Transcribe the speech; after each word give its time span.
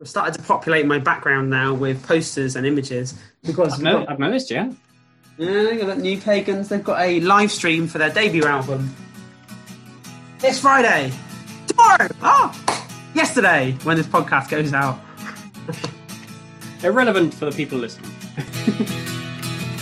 I've 0.00 0.08
started 0.08 0.34
to 0.34 0.42
populate 0.42 0.84
my 0.86 0.98
background 0.98 1.48
now 1.48 1.72
with 1.72 2.04
posters 2.06 2.54
and 2.56 2.66
images 2.66 3.14
because 3.42 3.74
I've, 3.74 3.82
no, 3.82 3.98
got- 4.00 4.10
I've 4.10 4.18
noticed, 4.18 4.50
yeah. 4.50 4.70
yeah, 5.38 5.70
you 5.70 5.80
got 5.86 5.98
New 5.98 6.18
Pagans. 6.20 6.68
They've 6.68 6.84
got 6.84 7.00
a 7.00 7.20
live 7.20 7.50
stream 7.50 7.86
for 7.86 7.98
their 7.98 8.10
debut 8.10 8.44
album 8.44 8.94
this 10.38 10.60
Friday. 10.60 11.10
Tomorrow. 11.66 12.08
Oh, 12.22 12.84
yesterday 13.14 13.72
when 13.84 13.96
this 13.96 14.06
podcast 14.06 14.50
goes 14.50 14.72
out. 14.74 15.00
Irrelevant 16.84 17.32
for 17.32 17.46
the 17.46 17.52
people 17.52 17.78
listening. 17.78 18.10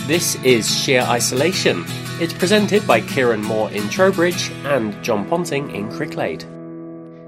This 0.05 0.35
is 0.43 0.69
Sheer 0.83 1.01
Isolation. 1.01 1.83
It's 2.21 2.31
presented 2.31 2.85
by 2.85 3.01
Kieran 3.01 3.41
Moore 3.41 3.71
in 3.71 3.89
Trowbridge 3.89 4.51
and 4.63 4.93
John 5.03 5.27
Ponting 5.27 5.71
in 5.71 5.89
Cricklade. 5.91 6.45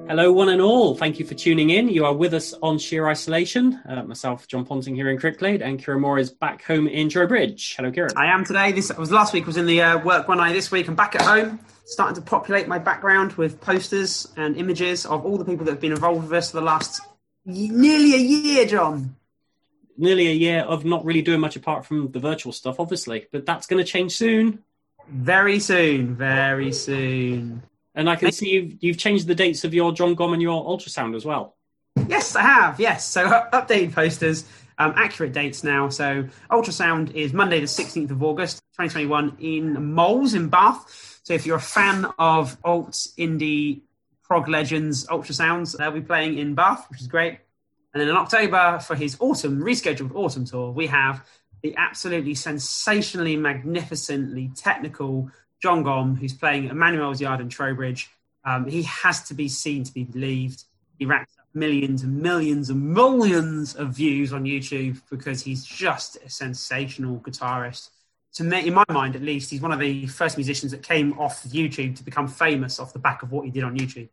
Hello, 0.07 0.31
one 0.31 0.47
and 0.47 0.61
all. 0.61 0.95
Thank 0.95 1.19
you 1.19 1.25
for 1.25 1.33
tuning 1.33 1.69
in. 1.69 1.89
You 1.89 2.05
are 2.05 2.13
with 2.13 2.33
us 2.33 2.53
on 2.63 2.79
Sheer 2.79 3.09
Isolation. 3.09 3.77
Uh, 3.85 4.03
myself, 4.03 4.47
John 4.47 4.63
Ponting, 4.63 4.95
here 4.95 5.09
in 5.09 5.17
Cricklade, 5.17 5.61
and 5.61 5.83
Kieran 5.83 5.99
Moore 5.99 6.17
is 6.17 6.31
back 6.31 6.63
home 6.63 6.87
in 6.87 7.09
Trowbridge. 7.09 7.75
Hello, 7.75 7.91
Kieran. 7.91 8.11
I 8.15 8.27
am 8.27 8.45
today. 8.45 8.71
This 8.71 8.89
was 8.97 9.11
last 9.11 9.33
week. 9.33 9.45
Was 9.45 9.57
in 9.57 9.65
the 9.65 9.81
uh, 9.81 9.99
work 9.99 10.29
one 10.29 10.39
eye. 10.39 10.53
This 10.53 10.71
week 10.71 10.87
I'm 10.87 10.95
back 10.95 11.15
at 11.15 11.23
home, 11.23 11.59
starting 11.83 12.15
to 12.15 12.21
populate 12.21 12.69
my 12.69 12.79
background 12.79 13.33
with 13.33 13.59
posters 13.59 14.29
and 14.37 14.55
images 14.55 15.05
of 15.05 15.25
all 15.25 15.37
the 15.37 15.43
people 15.43 15.65
that 15.65 15.73
have 15.73 15.81
been 15.81 15.91
involved 15.91 16.23
with 16.23 16.31
us 16.31 16.51
for 16.51 16.61
the 16.61 16.65
last 16.65 17.01
nearly 17.43 18.13
a 18.13 18.17
year. 18.17 18.65
John. 18.65 19.17
Nearly 19.97 20.27
a 20.27 20.33
year 20.33 20.61
of 20.61 20.85
not 20.85 21.03
really 21.03 21.21
doing 21.21 21.41
much 21.41 21.57
apart 21.57 21.85
from 21.85 22.11
the 22.11 22.19
virtual 22.19 22.53
stuff, 22.53 22.79
obviously, 22.79 23.27
but 23.33 23.45
that's 23.45 23.67
going 23.67 23.83
to 23.83 23.91
change 23.91 24.15
soon. 24.15 24.63
Very 25.09 25.59
soon. 25.59 26.15
Very 26.15 26.71
soon. 26.71 27.63
And 27.97 28.07
I 28.07 28.15
can 28.15 28.31
see 28.31 28.51
you've, 28.51 28.75
you've 28.79 28.97
changed 28.97 29.25
the 29.25 29.33
dates 29.33 29.63
of 29.63 29.73
your 29.73 29.91
Jon 29.91 30.15
Gomm 30.15 30.33
and 30.33 30.41
your 30.41 30.63
ultrasound 30.63 31.15
as 31.15 31.25
well. 31.25 31.55
Yes, 32.07 32.35
I 32.35 32.43
have. 32.43 32.79
Yes. 32.79 33.07
So 33.07 33.25
uh, 33.25 33.49
updated 33.49 33.93
posters, 33.93 34.45
um, 34.77 34.93
accurate 34.95 35.33
dates 35.33 35.63
now. 35.63 35.89
So 35.89 36.29
ultrasound 36.51 37.15
is 37.15 37.33
Monday 37.33 37.59
the 37.59 37.65
16th 37.65 38.11
of 38.11 38.21
August, 38.21 38.61
2021 38.77 39.37
in 39.39 39.93
Moles 39.93 40.35
in 40.35 40.47
Bath. 40.47 41.19
So 41.23 41.33
if 41.33 41.47
you're 41.47 41.57
a 41.57 41.59
fan 41.59 42.05
of 42.19 42.55
alt 42.63 43.07
indie 43.17 43.81
prog 44.23 44.47
legends 44.47 45.07
ultrasounds, 45.07 45.75
they'll 45.75 45.89
be 45.89 46.01
playing 46.01 46.37
in 46.37 46.53
Bath, 46.53 46.85
which 46.91 47.01
is 47.01 47.07
great. 47.07 47.39
And 47.93 48.01
then 48.01 48.09
in 48.09 48.15
October 48.15 48.77
for 48.77 48.93
his 48.93 49.17
autumn 49.19 49.59
rescheduled 49.59 50.13
autumn 50.13 50.45
tour, 50.45 50.69
we 50.69 50.85
have 50.85 51.25
the 51.63 51.75
absolutely 51.77 52.35
sensationally 52.35 53.35
magnificently 53.35 54.51
technical 54.55 55.31
Jon 55.61 55.83
Gomm, 55.83 56.17
who's 56.17 56.33
playing 56.33 56.65
Emmanuel's 56.65 57.19
Yard 57.19 57.41
in 57.41 57.49
Trowbridge. 57.49 58.09
Um, 58.45 58.67
he 58.67 58.83
has 58.83 59.23
to 59.23 59.33
be 59.33 59.47
seen 59.47 59.83
to 59.83 59.93
be 59.93 60.03
believed. 60.03 60.63
He 60.99 61.05
racks 61.05 61.33
up 61.39 61.45
millions 61.53 62.03
and 62.03 62.21
millions 62.21 62.69
and 62.69 62.93
millions 62.93 63.75
of 63.75 63.89
views 63.89 64.33
on 64.33 64.43
YouTube 64.43 65.01
because 65.09 65.43
he's 65.43 65.65
just 65.65 66.17
a 66.25 66.29
sensational 66.29 67.19
guitarist. 67.19 67.89
To 68.35 68.43
me, 68.43 68.67
in 68.67 68.73
my 68.73 68.85
mind, 68.89 69.15
at 69.15 69.21
least, 69.21 69.49
he's 69.49 69.61
one 69.61 69.71
of 69.71 69.79
the 69.79 70.05
first 70.07 70.37
musicians 70.37 70.71
that 70.71 70.83
came 70.83 71.17
off 71.19 71.43
YouTube 71.43 71.95
to 71.97 72.03
become 72.03 72.27
famous 72.27 72.79
off 72.79 72.93
the 72.93 72.99
back 72.99 73.23
of 73.23 73.31
what 73.31 73.45
he 73.45 73.51
did 73.51 73.63
on 73.63 73.77
YouTube. 73.77 74.09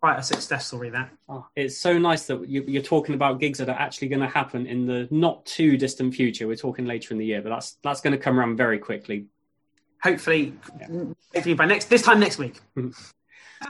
Quite 0.00 0.18
a 0.18 0.22
success 0.22 0.66
story, 0.66 0.90
that. 0.90 1.10
Oh, 1.28 1.46
it's 1.56 1.78
so 1.78 1.96
nice 1.96 2.26
that 2.26 2.46
you, 2.48 2.64
you're 2.66 2.82
talking 2.82 3.14
about 3.14 3.40
gigs 3.40 3.58
that 3.58 3.68
are 3.68 3.78
actually 3.78 4.08
going 4.08 4.20
to 4.20 4.28
happen 4.28 4.66
in 4.66 4.84
the 4.84 5.08
not 5.10 5.46
too 5.46 5.76
distant 5.76 6.14
future. 6.14 6.46
We're 6.46 6.56
talking 6.56 6.86
later 6.86 7.14
in 7.14 7.18
the 7.18 7.24
year, 7.24 7.40
but 7.40 7.50
that's 7.50 7.76
that's 7.82 8.00
going 8.00 8.12
to 8.12 8.18
come 8.18 8.38
around 8.38 8.56
very 8.56 8.78
quickly. 8.78 9.26
Hopefully, 10.02 10.54
hopefully 11.34 11.54
by 11.54 11.66
next 11.66 11.86
this 11.86 12.02
time 12.02 12.18
next 12.20 12.38
week. 12.38 12.60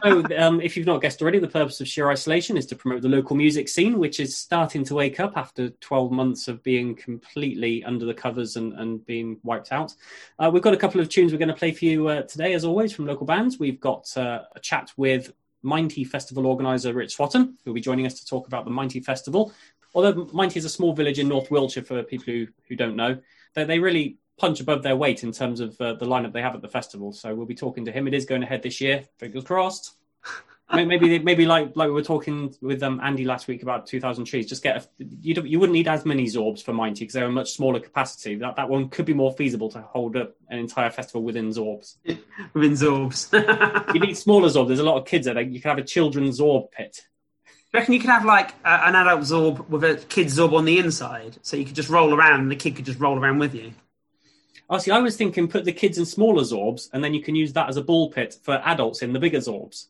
So, 0.03 0.25
um, 0.39 0.61
if 0.61 0.77
you've 0.77 0.87
not 0.87 1.03
guessed 1.03 1.21
already, 1.21 1.39
the 1.39 1.49
purpose 1.49 1.81
of 1.81 1.89
Sheer 1.89 2.11
Isolation 2.11 2.57
is 2.57 2.67
to 2.67 2.77
promote 2.77 3.03
the 3.03 3.09
local 3.09 3.37
music 3.37 3.69
scene, 3.69 3.99
which 3.99 4.21
is 4.21 4.37
starting 4.37 4.85
to 4.85 4.95
wake 4.95 5.21
up 5.21 5.37
after 5.37 5.69
12 5.69 6.11
months 6.11 6.49
of 6.49 6.63
being 6.63 6.95
completely 6.95 7.85
under 7.85 8.07
the 8.07 8.15
covers 8.15 8.57
and, 8.57 8.73
and 8.75 9.05
being 9.05 9.39
wiped 9.43 9.73
out. 9.73 9.95
Uh, 10.39 10.51
we've 10.53 10.63
got 10.63 10.73
a 10.73 10.79
couple 10.79 11.01
of 11.01 11.09
tunes 11.09 11.33
we're 11.33 11.39
going 11.39 11.49
to 11.49 11.55
play 11.55 11.73
for 11.73 11.85
you 11.85 12.09
uh, 12.09 12.23
today, 12.23 12.55
as 12.55 12.65
always, 12.65 12.93
from 12.93 13.07
local 13.07 13.27
bands. 13.27 13.59
We've 13.59 13.81
got 13.81 14.17
uh, 14.17 14.45
a 14.57 14.61
chat 14.61 14.91
with 14.97 15.33
Minety 15.65 16.07
Festival 16.07 16.47
organiser 16.47 16.93
Rich 16.93 17.17
Swatton, 17.17 17.59
who'll 17.65 17.75
be 17.75 17.81
joining 17.81 18.07
us 18.07 18.19
to 18.21 18.27
talk 18.27 18.47
about 18.47 18.65
the 18.65 18.71
Minety 18.71 19.05
Festival. 19.05 19.53
Although 19.95 20.27
Minety 20.27 20.57
is 20.57 20.65
a 20.65 20.71
small 20.71 20.95
village 20.95 21.19
in 21.19 21.29
North 21.29 21.51
Wiltshire, 21.51 21.85
for 21.85 22.03
people 22.03 22.33
who, 22.33 22.47
who 22.69 22.77
don't 22.77 22.97
know, 22.97 23.19
they, 23.55 23.65
they 23.65 23.79
really 23.79 24.17
punch 24.43 24.59
above 24.59 24.83
their 24.83 24.97
weight 24.97 25.23
in 25.23 25.31
terms 25.31 25.61
of 25.61 25.81
uh, 25.81 25.95
the 25.95 26.05
lineup 26.05 26.33
they 26.33 26.43
have 26.43 26.57
at 26.57 26.63
the 26.63 26.69
festival. 26.69 27.13
So 27.13 27.33
we'll 27.33 27.47
be 27.47 27.55
talking 27.55 27.85
to 27.85 27.93
him. 27.93 28.09
It 28.09 28.13
is 28.13 28.25
going 28.25 28.43
ahead 28.43 28.61
this 28.65 28.81
year. 28.81 29.05
Fingers 29.19 29.45
crossed. 29.45 29.95
Maybe 30.75 31.19
maybe 31.19 31.45
like 31.45 31.77
like 31.77 31.89
we 31.89 31.93
were 31.93 32.03
talking 32.03 32.55
with 32.63 32.83
um, 32.83 32.99
Andy 33.03 33.27
last 33.27 33.47
week 33.47 33.63
about 33.63 33.87
2,000 33.87 34.25
trees. 34.25 34.47
Just 34.49 34.63
get 34.63 34.77
a, 34.79 35.05
you 35.21 35.35
don't, 35.35 35.47
you 35.47 35.61
wouldn't 35.61 35.75
need 35.75 35.87
as 35.87 36.07
many 36.07 36.25
Zorbs 36.25 36.63
for 36.63 36.73
Minety 36.73 37.01
because 37.01 37.13
they're 37.13 37.27
a 37.27 37.31
much 37.31 37.53
smaller 37.53 37.79
capacity. 37.79 38.37
That 38.37 38.57
that 38.57 38.71
one 38.71 38.89
could 38.89 39.05
be 39.05 39.13
more 39.13 39.33
feasible 39.35 39.69
to 39.73 39.83
hold 39.83 40.17
up 40.17 40.35
an 40.49 40.59
entire 40.59 40.89
festival 40.89 41.25
within 41.25 41.51
Zorbs. 41.51 41.97
Within 42.55 42.73
Zorbs. 42.73 43.29
You 43.95 44.01
need 44.01 44.17
smaller 44.17 44.49
Zorbs. 44.49 44.69
There's 44.69 44.81
a 44.81 44.85
lot 44.85 44.97
of 44.97 45.07
kids 45.07 45.27
there. 45.27 45.39
You 45.43 45.61
can 45.61 45.69
have 45.69 45.79
a 45.79 45.85
children's 45.85 46.41
Zorb 46.41 46.71
pit. 46.71 47.03
I 47.75 47.79
reckon 47.79 47.93
you 47.93 48.01
could 48.01 48.09
have 48.09 48.25
like 48.25 48.53
a, 48.65 48.87
an 48.87 48.95
adult 48.95 49.21
Zorb 49.21 49.69
with 49.69 49.85
a 49.85 49.97
kid's 50.09 50.39
Zorb 50.39 50.55
on 50.55 50.65
the 50.65 50.79
inside, 50.79 51.37
so 51.43 51.59
you 51.59 51.67
could 51.67 51.77
just 51.77 51.91
roll 51.91 52.15
around 52.15 52.41
and 52.41 52.51
the 52.51 52.57
kid 52.57 52.77
could 52.77 52.87
just 52.87 52.99
roll 52.99 53.19
around 53.19 53.41
with 53.41 53.55
you. 53.55 53.73
Oh, 54.73 54.79
see, 54.79 54.91
I 54.91 55.01
was 55.01 55.19
thinking 55.19 55.49
put 55.49 55.67
the 55.67 55.73
kids 55.73 55.99
in 55.99 56.07
smaller 56.07 56.45
Zorbs 56.45 56.89
and 56.95 57.05
then 57.05 57.13
you 57.13 57.21
can 57.21 57.35
use 57.35 57.53
that 57.53 57.69
as 57.69 57.77
a 57.77 57.83
ball 57.83 58.11
pit 58.11 58.39
for 58.43 58.55
adults 58.65 59.03
in 59.03 59.13
the 59.13 59.19
bigger 59.19 59.37
Zorbs. 59.37 59.89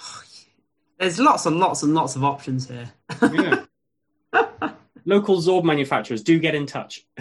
There's 0.98 1.20
lots 1.20 1.44
and 1.44 1.58
lots 1.58 1.82
and 1.82 1.92
lots 1.92 2.16
of 2.16 2.24
options 2.24 2.66
here. 2.66 2.90
Yeah. 3.20 3.64
Local 5.04 5.36
Zorb 5.36 5.64
manufacturers 5.64 6.22
do 6.22 6.38
get 6.38 6.54
in 6.54 6.66
touch. 6.66 7.06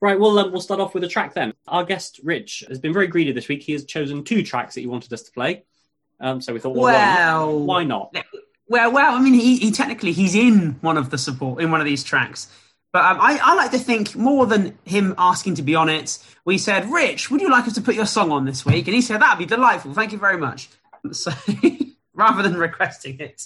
Right, 0.00 0.18
well, 0.18 0.36
um, 0.38 0.50
we'll 0.50 0.60
start 0.60 0.80
off 0.80 0.94
with 0.94 1.04
a 1.04 1.08
track 1.08 1.32
then. 1.32 1.54
Our 1.68 1.84
guest, 1.84 2.20
Rich, 2.24 2.64
has 2.68 2.80
been 2.80 2.92
very 2.92 3.06
greedy 3.06 3.30
this 3.30 3.48
week. 3.48 3.62
He 3.62 3.72
has 3.72 3.84
chosen 3.84 4.24
two 4.24 4.42
tracks 4.42 4.74
that 4.74 4.80
he 4.80 4.88
wanted 4.88 5.12
us 5.12 5.22
to 5.22 5.30
play. 5.30 5.62
Um, 6.20 6.40
so 6.40 6.52
we 6.52 6.58
thought, 6.58 6.74
well, 6.74 6.84
well, 6.92 7.60
why 7.60 7.84
not? 7.84 8.12
Why 8.12 8.20
not? 8.20 8.26
Well, 8.66 8.92
well, 8.92 9.14
I 9.14 9.20
mean, 9.20 9.34
he, 9.34 9.58
he 9.58 9.70
technically 9.70 10.10
he's 10.10 10.34
in 10.34 10.72
one 10.80 10.98
of 10.98 11.10
the 11.10 11.18
support 11.18 11.62
in 11.62 11.70
one 11.70 11.80
of 11.80 11.86
these 11.86 12.02
tracks, 12.02 12.48
but 12.94 13.04
um, 13.04 13.18
I, 13.20 13.40
I 13.42 13.54
like 13.56 13.72
to 13.72 13.78
think 13.78 14.14
more 14.14 14.46
than 14.46 14.78
him 14.84 15.16
asking 15.18 15.56
to 15.56 15.62
be 15.62 15.74
on 15.74 15.88
it. 15.88 16.16
We 16.44 16.58
said, 16.58 16.88
Rich, 16.88 17.28
would 17.28 17.40
you 17.40 17.50
like 17.50 17.66
us 17.66 17.74
to 17.74 17.80
put 17.80 17.96
your 17.96 18.06
song 18.06 18.30
on 18.30 18.44
this 18.44 18.64
week? 18.64 18.86
And 18.86 18.94
he 18.94 19.02
said 19.02 19.20
that'd 19.20 19.36
be 19.36 19.46
delightful. 19.46 19.94
Thank 19.94 20.12
you 20.12 20.18
very 20.18 20.38
much. 20.38 20.68
So 21.12 21.32
rather 22.14 22.42
than 22.42 22.56
requesting 22.56 23.18
it, 23.18 23.44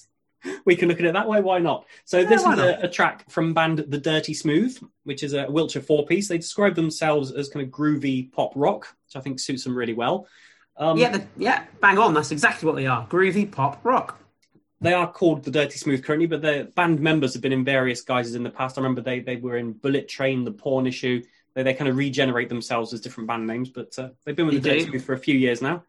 We 0.64 0.76
can 0.76 0.88
look 0.88 1.00
at 1.00 1.06
it 1.06 1.14
that 1.14 1.28
way. 1.28 1.40
Why 1.40 1.58
not? 1.58 1.86
So 2.04 2.24
this 2.24 2.42
is 2.42 2.58
a, 2.58 2.78
a 2.82 2.88
track 2.88 3.28
from 3.30 3.54
band 3.54 3.78
The 3.88 3.98
Dirty 3.98 4.34
Smooth, 4.34 4.78
which 5.04 5.22
is 5.22 5.32
a 5.32 5.50
Wiltshire 5.50 5.82
four-piece. 5.82 6.28
They 6.28 6.38
describe 6.38 6.74
themselves 6.74 7.32
as 7.32 7.48
kind 7.48 7.66
of 7.66 7.72
groovy 7.72 8.30
pop 8.30 8.52
rock, 8.54 8.94
which 9.06 9.16
I 9.16 9.20
think 9.20 9.40
suits 9.40 9.64
them 9.64 9.76
really 9.76 9.94
well. 9.94 10.28
Um, 10.76 10.98
yeah, 10.98 11.10
the, 11.10 11.26
yeah, 11.36 11.64
bang 11.80 11.98
on. 11.98 12.14
That's 12.14 12.30
exactly 12.30 12.66
what 12.66 12.76
they 12.76 12.86
are: 12.86 13.06
groovy 13.08 13.50
pop 13.50 13.80
rock. 13.82 14.20
They 14.80 14.92
are 14.92 15.10
called 15.10 15.44
the 15.44 15.50
Dirty 15.50 15.76
Smooth 15.76 16.04
currently, 16.04 16.26
but 16.26 16.42
their 16.42 16.64
band 16.64 17.00
members 17.00 17.32
have 17.32 17.42
been 17.42 17.52
in 17.52 17.64
various 17.64 18.00
guises 18.02 18.34
in 18.34 18.42
the 18.42 18.50
past. 18.50 18.78
I 18.78 18.80
remember 18.80 19.00
they 19.00 19.20
they 19.20 19.36
were 19.36 19.56
in 19.56 19.72
Bullet 19.72 20.08
Train, 20.08 20.44
The 20.44 20.52
Porn 20.52 20.86
Issue. 20.86 21.22
They 21.54 21.62
they 21.62 21.74
kind 21.74 21.88
of 21.88 21.96
regenerate 21.96 22.48
themselves 22.48 22.92
as 22.92 23.00
different 23.00 23.28
band 23.28 23.46
names, 23.46 23.70
but 23.70 23.98
uh, 23.98 24.10
they've 24.24 24.36
been 24.36 24.46
with 24.46 24.62
They 24.62 24.70
the 24.70 24.78
Dirty. 24.78 24.90
Smooth 24.90 25.04
for 25.04 25.14
a 25.14 25.18
few 25.18 25.36
years 25.36 25.60
now. 25.60 25.82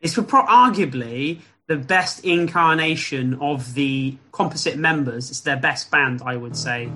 It's 0.00 0.14
for 0.14 0.22
pro- 0.22 0.44
arguably 0.44 1.40
the 1.66 1.76
best 1.76 2.24
incarnation 2.24 3.38
of 3.40 3.72
the 3.72 4.18
composite 4.32 4.76
members. 4.76 5.30
It's 5.30 5.40
their 5.40 5.56
best 5.56 5.90
band, 5.90 6.20
I 6.22 6.36
would 6.36 6.56
say, 6.56 6.90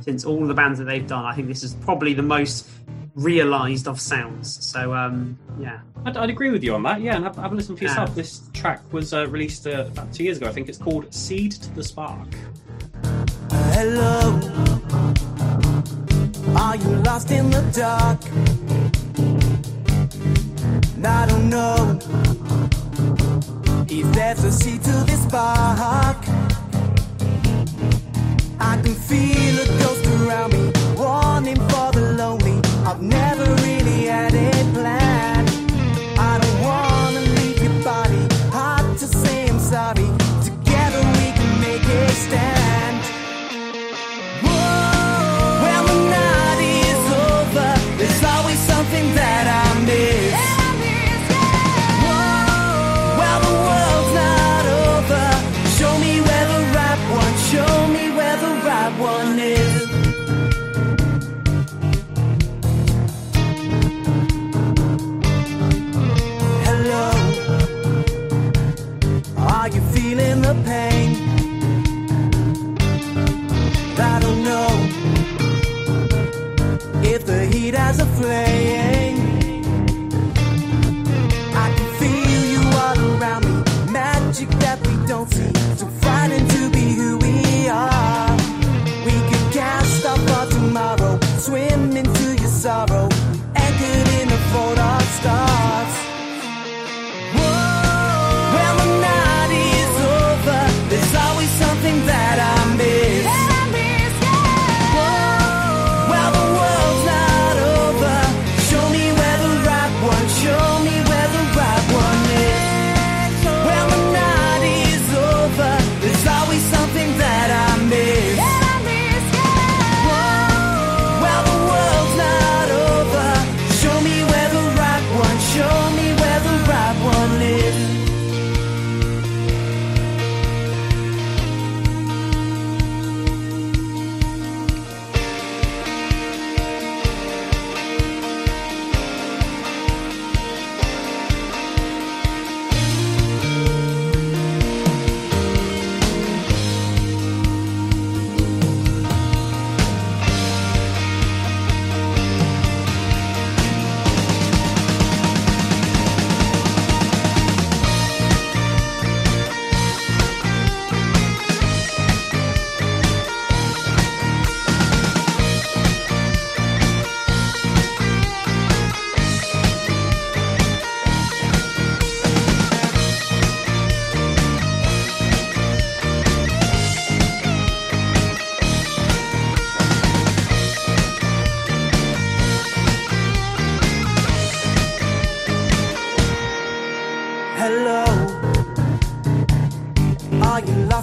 since 0.00 0.24
all 0.24 0.46
the 0.46 0.54
bands 0.54 0.78
that 0.78 0.86
they've 0.86 1.06
done. 1.06 1.26
I 1.26 1.34
think 1.34 1.48
this 1.48 1.62
is 1.62 1.74
probably 1.74 2.14
the 2.14 2.22
most 2.22 2.66
realised 3.14 3.86
of 3.88 4.00
sounds. 4.00 4.64
So, 4.64 4.94
um, 4.94 5.38
yeah. 5.58 5.80
I'd, 6.04 6.16
I'd 6.16 6.30
agree 6.30 6.50
with 6.50 6.62
you 6.62 6.74
on 6.74 6.82
that. 6.82 7.00
Yeah, 7.00 7.16
and 7.16 7.24
have, 7.24 7.36
have 7.36 7.52
a 7.52 7.54
listen 7.54 7.76
for 7.76 7.84
yourself. 7.84 8.10
Ah. 8.10 8.14
This 8.14 8.42
track 8.52 8.80
was 8.92 9.12
uh, 9.14 9.26
released 9.28 9.66
uh, 9.66 9.86
about 9.86 10.12
two 10.12 10.24
years 10.24 10.38
ago. 10.38 10.46
I 10.46 10.52
think 10.52 10.68
it's 10.68 10.78
called 10.78 11.12
"Seed 11.14 11.52
to 11.52 11.74
the 11.74 11.82
Spark." 11.82 12.28
Hello. 13.72 14.40
Are 16.56 16.76
you 16.76 16.88
lost 17.02 17.30
in 17.30 17.50
the 17.50 17.62
dark? 17.72 18.20
I 21.06 21.26
don't 21.26 21.50
know 21.50 21.98
if 23.88 24.12
there's 24.14 24.44
a 24.44 24.52
seed 24.52 24.82
to 24.84 25.04
this 25.04 25.22
spark. 25.22 26.53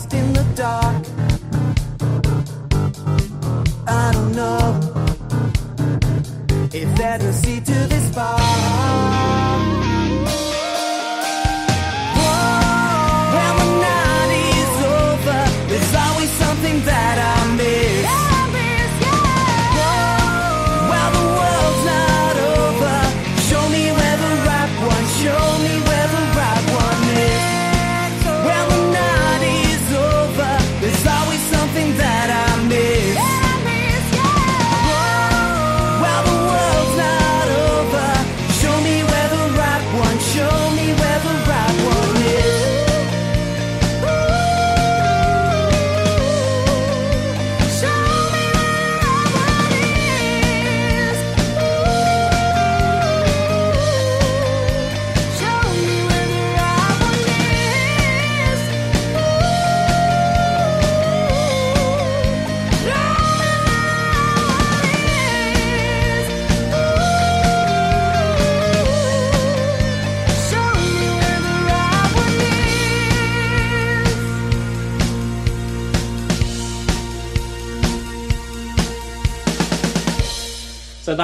Lost 0.01 0.13
in 0.13 0.33
the 0.33 0.44
dark. 0.56 1.06
I 3.88 4.12
don't 4.13 4.36
know 4.36 4.80
if 6.74 6.95
there's 6.98 7.24
a 7.24 7.33
sea 7.33 7.59
to 7.59 7.88
this 7.88 8.15
bar. 8.15 8.50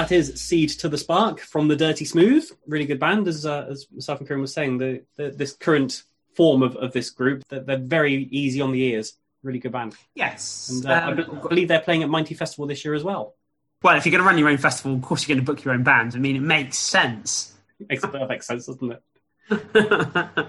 That 0.08 0.16
is 0.16 0.40
Seed 0.42 0.70
to 0.70 0.88
the 0.90 0.98
Spark 0.98 1.40
from 1.42 1.68
the 1.68 1.76
Dirty 1.76 2.06
Smooth. 2.06 2.50
Really 2.66 2.86
good 2.86 3.00
band, 3.00 3.28
as 3.28 3.46
uh, 3.46 3.68
as 3.70 3.88
myself 3.92 4.20
and 4.20 4.28
Kieran 4.28 4.42
was 4.42 4.54
saying. 4.54 4.78
The, 4.78 5.04
the 5.18 5.32
this 5.32 5.54
current 5.54 6.04
form 6.36 6.64
of, 6.64 6.76
of 6.78 6.94
this 6.94 7.10
group, 7.10 7.44
they're, 7.50 7.60
they're 7.62 7.78
very 7.78 8.14
easy 8.32 8.62
on 8.62 8.72
the 8.72 8.82
ears. 8.82 9.14
Really 9.44 9.60
good 9.60 9.72
band. 9.74 9.96
Yes. 10.16 10.70
And 10.70 10.86
uh, 10.86 10.90
I 10.94 11.12
Um, 11.12 11.16
be- 11.18 11.48
believe 11.50 11.68
they're 11.68 11.82
playing 11.82 12.04
at 12.04 12.10
Minety 12.10 12.38
Festival 12.38 12.68
this 12.68 12.86
year 12.86 12.94
as 12.94 13.04
well. 13.04 13.36
well, 13.84 13.98
if 13.98 14.06
you're 14.06 14.12
going 14.12 14.24
to 14.24 14.28
run 14.28 14.38
your 14.38 14.50
own 14.50 14.58
festival, 14.58 14.96
of 14.96 15.02
course 15.02 15.28
you're 15.28 15.36
going 15.36 15.46
to 15.46 15.52
book 15.52 15.64
your 15.66 15.74
own 15.74 15.84
band. 15.84 16.14
I 16.16 16.20
mean, 16.20 16.36
it 16.36 16.42
makes 16.42 16.78
sense. 16.78 17.54
Makes 17.90 18.06
perfect 18.06 18.44
sense, 18.46 18.66
doesn't 18.66 18.92
it? 18.94 19.04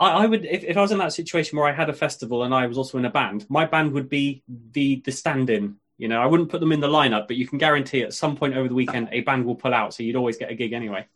I, 0.00 0.10
I 0.22 0.26
would, 0.26 0.44
if, 0.44 0.64
if 0.64 0.76
I 0.76 0.80
was 0.80 0.92
in 0.92 0.98
that 0.98 1.12
situation 1.12 1.58
where 1.58 1.66
I 1.68 1.72
had 1.72 1.88
a 1.88 1.92
festival 1.94 2.42
and 2.44 2.54
I 2.54 2.66
was 2.66 2.78
also 2.78 2.98
in 2.98 3.04
a 3.04 3.10
band, 3.10 3.46
my 3.48 3.64
band 3.64 3.92
would 3.92 4.08
be 4.08 4.42
the 4.72 5.02
the 5.04 5.10
stand-in. 5.12 5.76
You 5.98 6.08
know, 6.08 6.22
I 6.22 6.26
wouldn't 6.26 6.48
put 6.48 6.60
them 6.60 6.72
in 6.72 6.80
the 6.80 6.88
lineup, 6.88 7.26
but 7.26 7.36
you 7.36 7.46
can 7.46 7.58
guarantee 7.58 8.02
at 8.02 8.14
some 8.14 8.36
point 8.36 8.54
over 8.56 8.68
the 8.68 8.74
weekend 8.74 9.08
a 9.12 9.20
band 9.20 9.44
will 9.44 9.56
pull 9.56 9.74
out, 9.74 9.92
so 9.92 10.02
you'd 10.02 10.16
always 10.16 10.38
get 10.38 10.50
a 10.50 10.54
gig 10.54 10.72
anyway. 10.72 11.06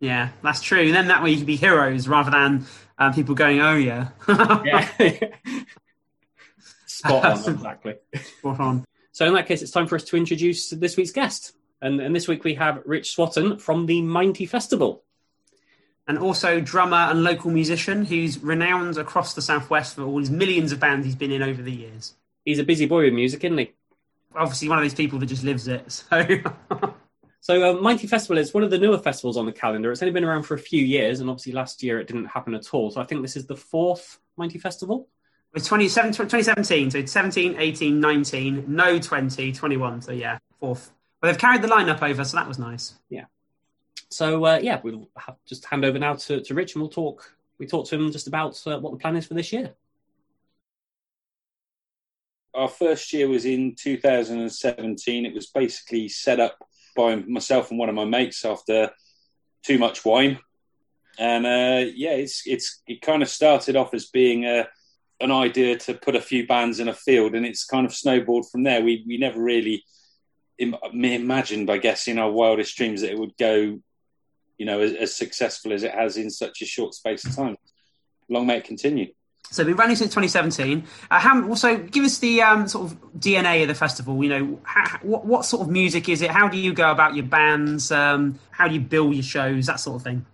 yeah, 0.00 0.30
that's 0.42 0.60
true. 0.62 0.80
And 0.80 0.94
then 0.94 1.08
that 1.08 1.22
way 1.22 1.30
you 1.30 1.36
can 1.38 1.46
be 1.46 1.56
heroes 1.56 2.06
rather 2.06 2.30
than 2.30 2.64
um, 2.98 3.12
people 3.12 3.34
going, 3.34 3.60
oh, 3.60 3.74
yeah. 3.74 4.08
Yeah, 4.28 4.88
spot 6.86 7.24
on, 7.24 7.54
exactly. 7.54 7.96
Spot 8.38 8.60
on. 8.60 8.84
So 9.12 9.26
in 9.26 9.34
that 9.34 9.46
case, 9.48 9.62
it's 9.62 9.72
time 9.72 9.88
for 9.88 9.96
us 9.96 10.04
to 10.04 10.16
introduce 10.16 10.70
this 10.70 10.96
week's 10.96 11.10
guest, 11.10 11.52
and, 11.82 12.00
and 12.00 12.14
this 12.14 12.28
week 12.28 12.44
we 12.44 12.54
have 12.54 12.80
Rich 12.86 13.12
Swatton 13.12 13.58
from 13.58 13.86
the 13.86 14.00
Minety 14.02 14.48
Festival. 14.48 15.02
and 16.06 16.16
also 16.18 16.60
drummer 16.60 17.10
and 17.10 17.24
local 17.24 17.50
musician 17.50 18.04
who's 18.04 18.38
renowned 18.38 18.96
across 18.96 19.34
the 19.34 19.42
southwest 19.42 19.96
for 19.96 20.04
all 20.04 20.18
his 20.18 20.30
millions 20.30 20.70
of 20.72 20.78
bands 20.80 21.04
he's 21.04 21.16
been 21.16 21.32
in 21.32 21.42
over 21.42 21.60
the 21.60 21.72
years. 21.72 22.14
He's 22.44 22.58
a 22.60 22.64
busy 22.64 22.86
boy 22.86 23.04
with 23.04 23.12
music, 23.14 23.44
isn't 23.44 23.58
he? 23.58 23.72
Obviously, 24.34 24.68
one 24.68 24.78
of 24.78 24.84
those 24.84 24.94
people 24.94 25.18
that 25.18 25.26
just 25.26 25.44
lives 25.44 25.68
it. 25.68 26.04
So, 26.10 26.24
So, 27.40 27.62
uh, 27.62 27.80
Minety 27.80 28.08
Festival 28.08 28.36
is 28.36 28.52
one 28.52 28.62
of 28.64 28.70
the 28.70 28.78
newer 28.78 28.98
festivals 28.98 29.36
on 29.36 29.46
the 29.46 29.52
calendar. 29.52 29.90
It's 29.90 30.02
only 30.02 30.12
been 30.12 30.24
around 30.24 30.42
for 30.42 30.54
a 30.54 30.58
few 30.58 30.84
years, 30.84 31.20
and 31.20 31.30
obviously 31.30 31.52
last 31.52 31.82
year 31.82 31.98
it 32.00 32.06
didn't 32.06 32.26
happen 32.26 32.54
at 32.54 32.74
all. 32.74 32.90
So, 32.90 33.00
I 33.00 33.04
think 33.04 33.22
this 33.22 33.36
is 33.36 33.46
the 33.46 33.56
fourth 33.56 34.18
Minety 34.38 34.60
Festival. 34.60 35.08
it's 35.54 35.66
27 35.66 36.12
2017, 36.12 36.90
so 36.90 36.98
it's 36.98 37.12
17, 37.12 37.56
18, 37.58 38.00
19, 38.00 38.64
no 38.68 38.98
20, 38.98 39.52
21. 39.52 40.02
So, 40.02 40.12
yeah, 40.12 40.38
fourth. 40.60 40.92
But 41.20 41.28
they've 41.28 41.38
carried 41.38 41.62
the 41.62 41.68
lineup 41.68 42.02
over, 42.02 42.24
so 42.24 42.36
that 42.36 42.48
was 42.48 42.58
nice. 42.58 42.94
Yeah. 43.08 43.24
So, 44.10 44.44
uh, 44.44 44.58
yeah, 44.62 44.80
we'll 44.82 45.08
have 45.16 45.36
just 45.46 45.64
hand 45.64 45.84
over 45.84 45.98
now 45.98 46.14
to, 46.14 46.42
to 46.42 46.54
Rich, 46.54 46.74
and 46.74 46.82
we'll 46.82 46.90
talk. 46.90 47.34
We 47.58 47.66
talk 47.66 47.86
to 47.88 47.96
him 47.96 48.12
just 48.12 48.26
about 48.26 48.60
uh, 48.66 48.78
what 48.78 48.92
the 48.92 48.98
plan 48.98 49.16
is 49.16 49.26
for 49.26 49.34
this 49.34 49.52
year. 49.52 49.74
Our 52.54 52.68
first 52.68 53.12
year 53.12 53.28
was 53.28 53.44
in 53.44 53.74
2017. 53.74 55.26
It 55.26 55.34
was 55.34 55.46
basically 55.46 56.08
set 56.08 56.40
up 56.40 56.58
by 56.96 57.16
myself 57.16 57.70
and 57.70 57.78
one 57.78 57.88
of 57.88 57.94
my 57.94 58.04
mates 58.04 58.44
after 58.44 58.90
too 59.64 59.78
much 59.78 60.04
wine, 60.04 60.38
and 61.18 61.46
uh, 61.46 61.90
yeah, 61.94 62.12
it's 62.12 62.42
it's 62.46 62.82
it 62.86 63.02
kind 63.02 63.22
of 63.22 63.28
started 63.28 63.76
off 63.76 63.94
as 63.94 64.06
being 64.06 64.44
a 64.44 64.68
an 65.20 65.32
idea 65.32 65.76
to 65.76 65.94
put 65.94 66.14
a 66.14 66.20
few 66.20 66.46
bands 66.46 66.80
in 66.80 66.88
a 66.88 66.94
field, 66.94 67.34
and 67.34 67.44
it's 67.44 67.64
kind 67.64 67.86
of 67.86 67.94
snowballed 67.94 68.50
from 68.50 68.62
there. 68.62 68.82
We 68.82 69.04
we 69.06 69.18
never 69.18 69.40
really 69.40 69.84
Im- 70.58 70.76
imagined, 70.92 71.70
I 71.70 71.78
guess, 71.78 72.08
in 72.08 72.18
our 72.18 72.30
wildest 72.30 72.76
dreams 72.76 73.02
that 73.02 73.12
it 73.12 73.18
would 73.18 73.36
go, 73.36 73.80
you 74.58 74.66
know, 74.66 74.80
as, 74.80 74.92
as 74.92 75.14
successful 75.14 75.72
as 75.72 75.84
it 75.84 75.92
has 75.92 76.16
in 76.16 76.30
such 76.30 76.62
a 76.62 76.66
short 76.66 76.94
space 76.94 77.24
of 77.24 77.34
time. 77.34 77.56
Long 78.28 78.46
may 78.46 78.58
it 78.58 78.64
continue. 78.64 79.12
So 79.50 79.64
we've 79.64 79.74
been 79.74 79.80
running 79.80 79.96
since 79.96 80.10
2017. 80.14 80.84
Uh, 81.10 81.18
how, 81.18 81.48
also, 81.48 81.76
give 81.78 82.04
us 82.04 82.18
the 82.18 82.42
um, 82.42 82.68
sort 82.68 82.90
of 82.90 82.98
DNA 83.18 83.62
of 83.62 83.68
the 83.68 83.74
festival. 83.74 84.22
You 84.22 84.30
know, 84.30 84.60
how, 84.62 84.98
what, 85.02 85.24
what 85.24 85.44
sort 85.44 85.62
of 85.62 85.70
music 85.70 86.08
is 86.08 86.20
it? 86.22 86.30
How 86.30 86.48
do 86.48 86.58
you 86.58 86.72
go 86.74 86.90
about 86.90 87.14
your 87.14 87.24
bands? 87.24 87.90
Um, 87.90 88.38
how 88.50 88.68
do 88.68 88.74
you 88.74 88.80
bill 88.80 89.12
your 89.12 89.22
shows? 89.22 89.66
That 89.66 89.80
sort 89.80 89.96
of 89.96 90.02
thing. 90.02 90.26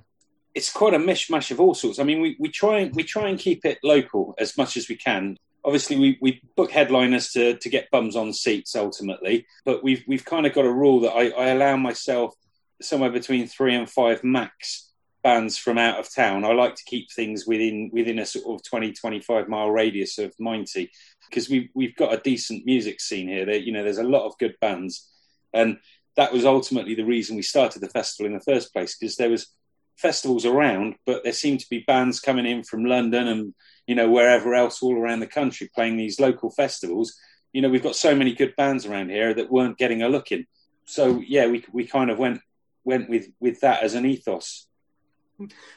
it's 0.54 0.72
quite 0.72 0.94
a 0.94 0.98
mishmash 0.98 1.50
of 1.50 1.60
all 1.60 1.74
sorts. 1.74 1.98
I 1.98 2.04
mean, 2.04 2.20
we, 2.20 2.36
we 2.38 2.48
try 2.48 2.78
and 2.80 2.94
we 2.94 3.02
try 3.02 3.28
and 3.28 3.38
keep 3.38 3.64
it 3.64 3.78
local 3.82 4.34
as 4.38 4.56
much 4.56 4.76
as 4.76 4.88
we 4.88 4.96
can. 4.96 5.36
Obviously, 5.64 5.96
we, 5.96 6.18
we 6.20 6.40
book 6.56 6.70
headliners 6.70 7.30
to, 7.32 7.56
to 7.56 7.68
get 7.68 7.90
bums 7.90 8.16
on 8.16 8.32
seats 8.32 8.76
ultimately, 8.76 9.46
but 9.64 9.82
we've 9.82 10.04
we've 10.06 10.24
kind 10.24 10.46
of 10.46 10.54
got 10.54 10.64
a 10.64 10.72
rule 10.72 11.00
that 11.00 11.12
I, 11.12 11.30
I 11.30 11.48
allow 11.48 11.76
myself 11.76 12.34
somewhere 12.82 13.10
between 13.10 13.46
three 13.46 13.74
and 13.74 13.88
five 13.88 14.22
max 14.22 14.92
bands 15.24 15.56
from 15.56 15.78
out 15.78 15.98
of 15.98 16.14
town. 16.14 16.44
I 16.44 16.52
like 16.52 16.76
to 16.76 16.84
keep 16.84 17.10
things 17.10 17.46
within 17.46 17.90
within 17.92 18.20
a 18.20 18.26
sort 18.26 18.54
of 18.54 18.62
20, 18.62 18.92
25 18.92 19.48
mile 19.48 19.70
radius 19.70 20.18
of 20.18 20.36
Minety 20.36 20.90
because 21.28 21.48
we 21.48 21.70
we've 21.74 21.96
got 21.96 22.14
a 22.14 22.20
decent 22.22 22.64
music 22.64 23.00
scene 23.00 23.26
here. 23.26 23.46
There, 23.46 23.56
you 23.56 23.72
know, 23.72 23.82
there's 23.82 23.98
a 23.98 24.04
lot 24.04 24.26
of 24.26 24.38
good 24.38 24.54
bands, 24.60 25.10
and 25.52 25.78
that 26.16 26.32
was 26.32 26.44
ultimately 26.44 26.94
the 26.94 27.04
reason 27.04 27.34
we 27.34 27.42
started 27.42 27.82
the 27.82 27.88
festival 27.88 28.30
in 28.30 28.38
the 28.38 28.52
first 28.52 28.72
place 28.72 28.96
because 28.96 29.16
there 29.16 29.30
was 29.30 29.52
festivals 29.96 30.44
around, 30.44 30.96
but 31.06 31.24
there 31.24 31.32
seemed 31.32 31.60
to 31.60 31.68
be 31.68 31.84
bands 31.86 32.20
coming 32.20 32.46
in 32.46 32.62
from 32.62 32.84
London 32.84 33.26
and 33.26 33.54
you 33.86 33.94
know 33.94 34.10
wherever 34.10 34.54
else 34.54 34.82
all 34.82 34.96
around 34.96 35.20
the 35.20 35.26
country 35.26 35.70
playing 35.74 35.96
these 35.96 36.20
local 36.20 36.50
festivals. 36.50 37.18
You 37.52 37.62
know, 37.62 37.70
we've 37.70 37.82
got 37.82 37.96
so 37.96 38.14
many 38.14 38.34
good 38.34 38.54
bands 38.56 38.84
around 38.84 39.10
here 39.10 39.32
that 39.32 39.50
weren't 39.50 39.78
getting 39.78 40.02
a 40.02 40.08
look 40.08 40.32
in. 40.32 40.46
So 40.84 41.22
yeah, 41.26 41.46
we 41.46 41.64
we 41.72 41.86
kind 41.86 42.10
of 42.10 42.18
went 42.18 42.40
went 42.84 43.08
with 43.08 43.28
with 43.40 43.60
that 43.60 43.82
as 43.82 43.94
an 43.94 44.04
ethos. 44.04 44.66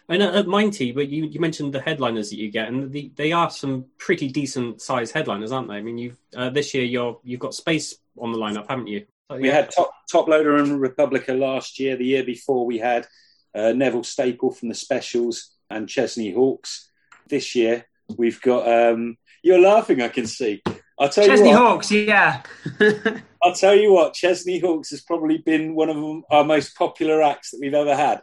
I 0.09 0.17
know 0.17 0.33
at 0.33 0.45
Minety, 0.45 0.93
but 0.93 1.09
you, 1.09 1.25
you 1.25 1.39
mentioned 1.39 1.73
the 1.73 1.81
headliners 1.81 2.29
that 2.29 2.37
you 2.37 2.51
get, 2.51 2.67
and 2.67 2.91
the, 2.91 3.11
they 3.15 3.31
are 3.31 3.49
some 3.49 3.85
pretty 3.97 4.29
decent 4.29 4.81
sized 4.81 5.13
headliners, 5.13 5.51
aren't 5.51 5.67
they? 5.67 5.75
I 5.75 5.81
mean, 5.81 5.97
you've 5.97 6.17
uh, 6.35 6.49
this 6.49 6.73
year 6.73 6.83
you're 6.83 7.19
you've 7.23 7.39
got 7.39 7.53
Space 7.53 7.95
on 8.19 8.31
the 8.31 8.37
lineup, 8.37 8.69
haven't 8.69 8.87
you? 8.87 9.05
We 9.29 9.47
yeah. 9.47 9.55
had 9.55 9.71
top 9.71 9.91
Toploader 10.11 10.59
and 10.59 10.79
Republica 10.79 11.33
last 11.33 11.79
year. 11.79 11.97
The 11.97 12.05
year 12.05 12.23
before 12.23 12.65
we 12.65 12.77
had 12.77 13.07
uh, 13.53 13.73
Neville 13.73 14.03
Staple 14.03 14.51
from 14.51 14.69
the 14.69 14.75
Specials 14.75 15.51
and 15.69 15.89
Chesney 15.89 16.31
Hawks. 16.31 16.89
This 17.27 17.55
year 17.55 17.85
we've 18.17 18.41
got. 18.41 18.67
Um, 18.67 19.17
you're 19.43 19.61
laughing, 19.61 20.01
I 20.01 20.07
can 20.07 20.27
see. 20.27 20.61
I'll 20.99 21.09
tell 21.09 21.25
Chesney 21.25 21.49
you 21.49 21.55
what. 21.55 21.63
Hawks, 21.63 21.91
yeah. 21.91 22.41
I'll 23.43 23.53
tell 23.53 23.75
you 23.75 23.93
what. 23.93 24.13
Chesney 24.13 24.59
Hawks 24.59 24.89
has 24.89 25.01
probably 25.01 25.37
been 25.37 25.75
one 25.75 25.89
of 25.89 26.23
our 26.29 26.43
most 26.43 26.75
popular 26.75 27.21
acts 27.21 27.51
that 27.51 27.59
we've 27.61 27.73
ever 27.73 27.95
had. 27.95 28.21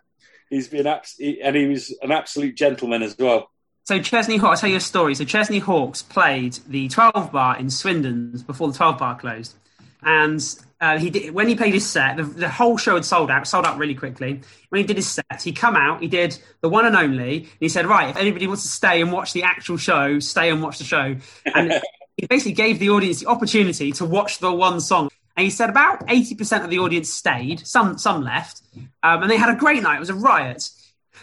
He's 0.54 0.68
been 0.68 0.86
abs- 0.86 1.20
and 1.20 1.56
he 1.56 1.66
was 1.66 1.96
an 2.02 2.12
absolute 2.12 2.54
gentleman 2.54 3.02
as 3.02 3.16
well. 3.18 3.50
So 3.84 4.00
Chesney 4.00 4.38
Hawks, 4.38 4.58
I'll 4.58 4.60
tell 4.62 4.70
you 4.70 4.76
a 4.76 4.80
story. 4.80 5.14
So 5.14 5.24
Chesney 5.24 5.58
Hawks 5.58 6.00
played 6.00 6.58
the 6.68 6.88
12 6.88 7.32
bar 7.32 7.58
in 7.58 7.68
Swindon's 7.68 8.42
before 8.42 8.68
the 8.68 8.74
12 8.74 8.98
bar 8.98 9.18
closed. 9.18 9.54
and 10.02 10.40
uh, 10.80 10.98
he 10.98 11.08
did, 11.08 11.32
when 11.32 11.48
he 11.48 11.54
played 11.54 11.72
his 11.72 11.88
set, 11.88 12.16
the, 12.16 12.24
the 12.24 12.48
whole 12.48 12.76
show 12.76 12.94
had 12.94 13.06
sold 13.06 13.30
out, 13.30 13.46
sold 13.46 13.64
out 13.64 13.78
really 13.78 13.94
quickly. 13.94 14.40
When 14.68 14.80
he 14.80 14.86
did 14.86 14.96
his 14.96 15.08
set, 15.08 15.42
he 15.42 15.52
come 15.52 15.76
out, 15.76 16.02
he 16.02 16.08
did 16.08 16.38
the 16.60 16.68
one 16.68 16.84
and 16.84 16.94
only, 16.94 17.38
and 17.38 17.48
he 17.58 17.70
said, 17.70 17.86
"Right, 17.86 18.10
if 18.10 18.16
anybody 18.16 18.46
wants 18.46 18.62
to 18.62 18.68
stay 18.68 19.00
and 19.00 19.10
watch 19.10 19.32
the 19.32 19.44
actual 19.44 19.78
show, 19.78 20.18
stay 20.18 20.50
and 20.50 20.62
watch 20.62 20.76
the 20.76 20.84
show." 20.84 21.16
And 21.46 21.80
he 22.18 22.26
basically 22.26 22.52
gave 22.52 22.80
the 22.80 22.90
audience 22.90 23.20
the 23.20 23.28
opportunity 23.28 23.92
to 23.92 24.04
watch 24.04 24.40
the 24.40 24.52
one 24.52 24.78
song. 24.80 25.08
And 25.36 25.44
he 25.44 25.50
said 25.50 25.70
about 25.70 26.04
eighty 26.08 26.34
percent 26.34 26.64
of 26.64 26.70
the 26.70 26.78
audience 26.78 27.12
stayed, 27.12 27.66
some 27.66 27.98
some 27.98 28.22
left, 28.22 28.62
um, 29.02 29.22
and 29.22 29.30
they 29.30 29.36
had 29.36 29.54
a 29.54 29.58
great 29.58 29.82
night. 29.82 29.96
It 29.96 30.00
was 30.00 30.10
a 30.10 30.14
riot. 30.14 30.68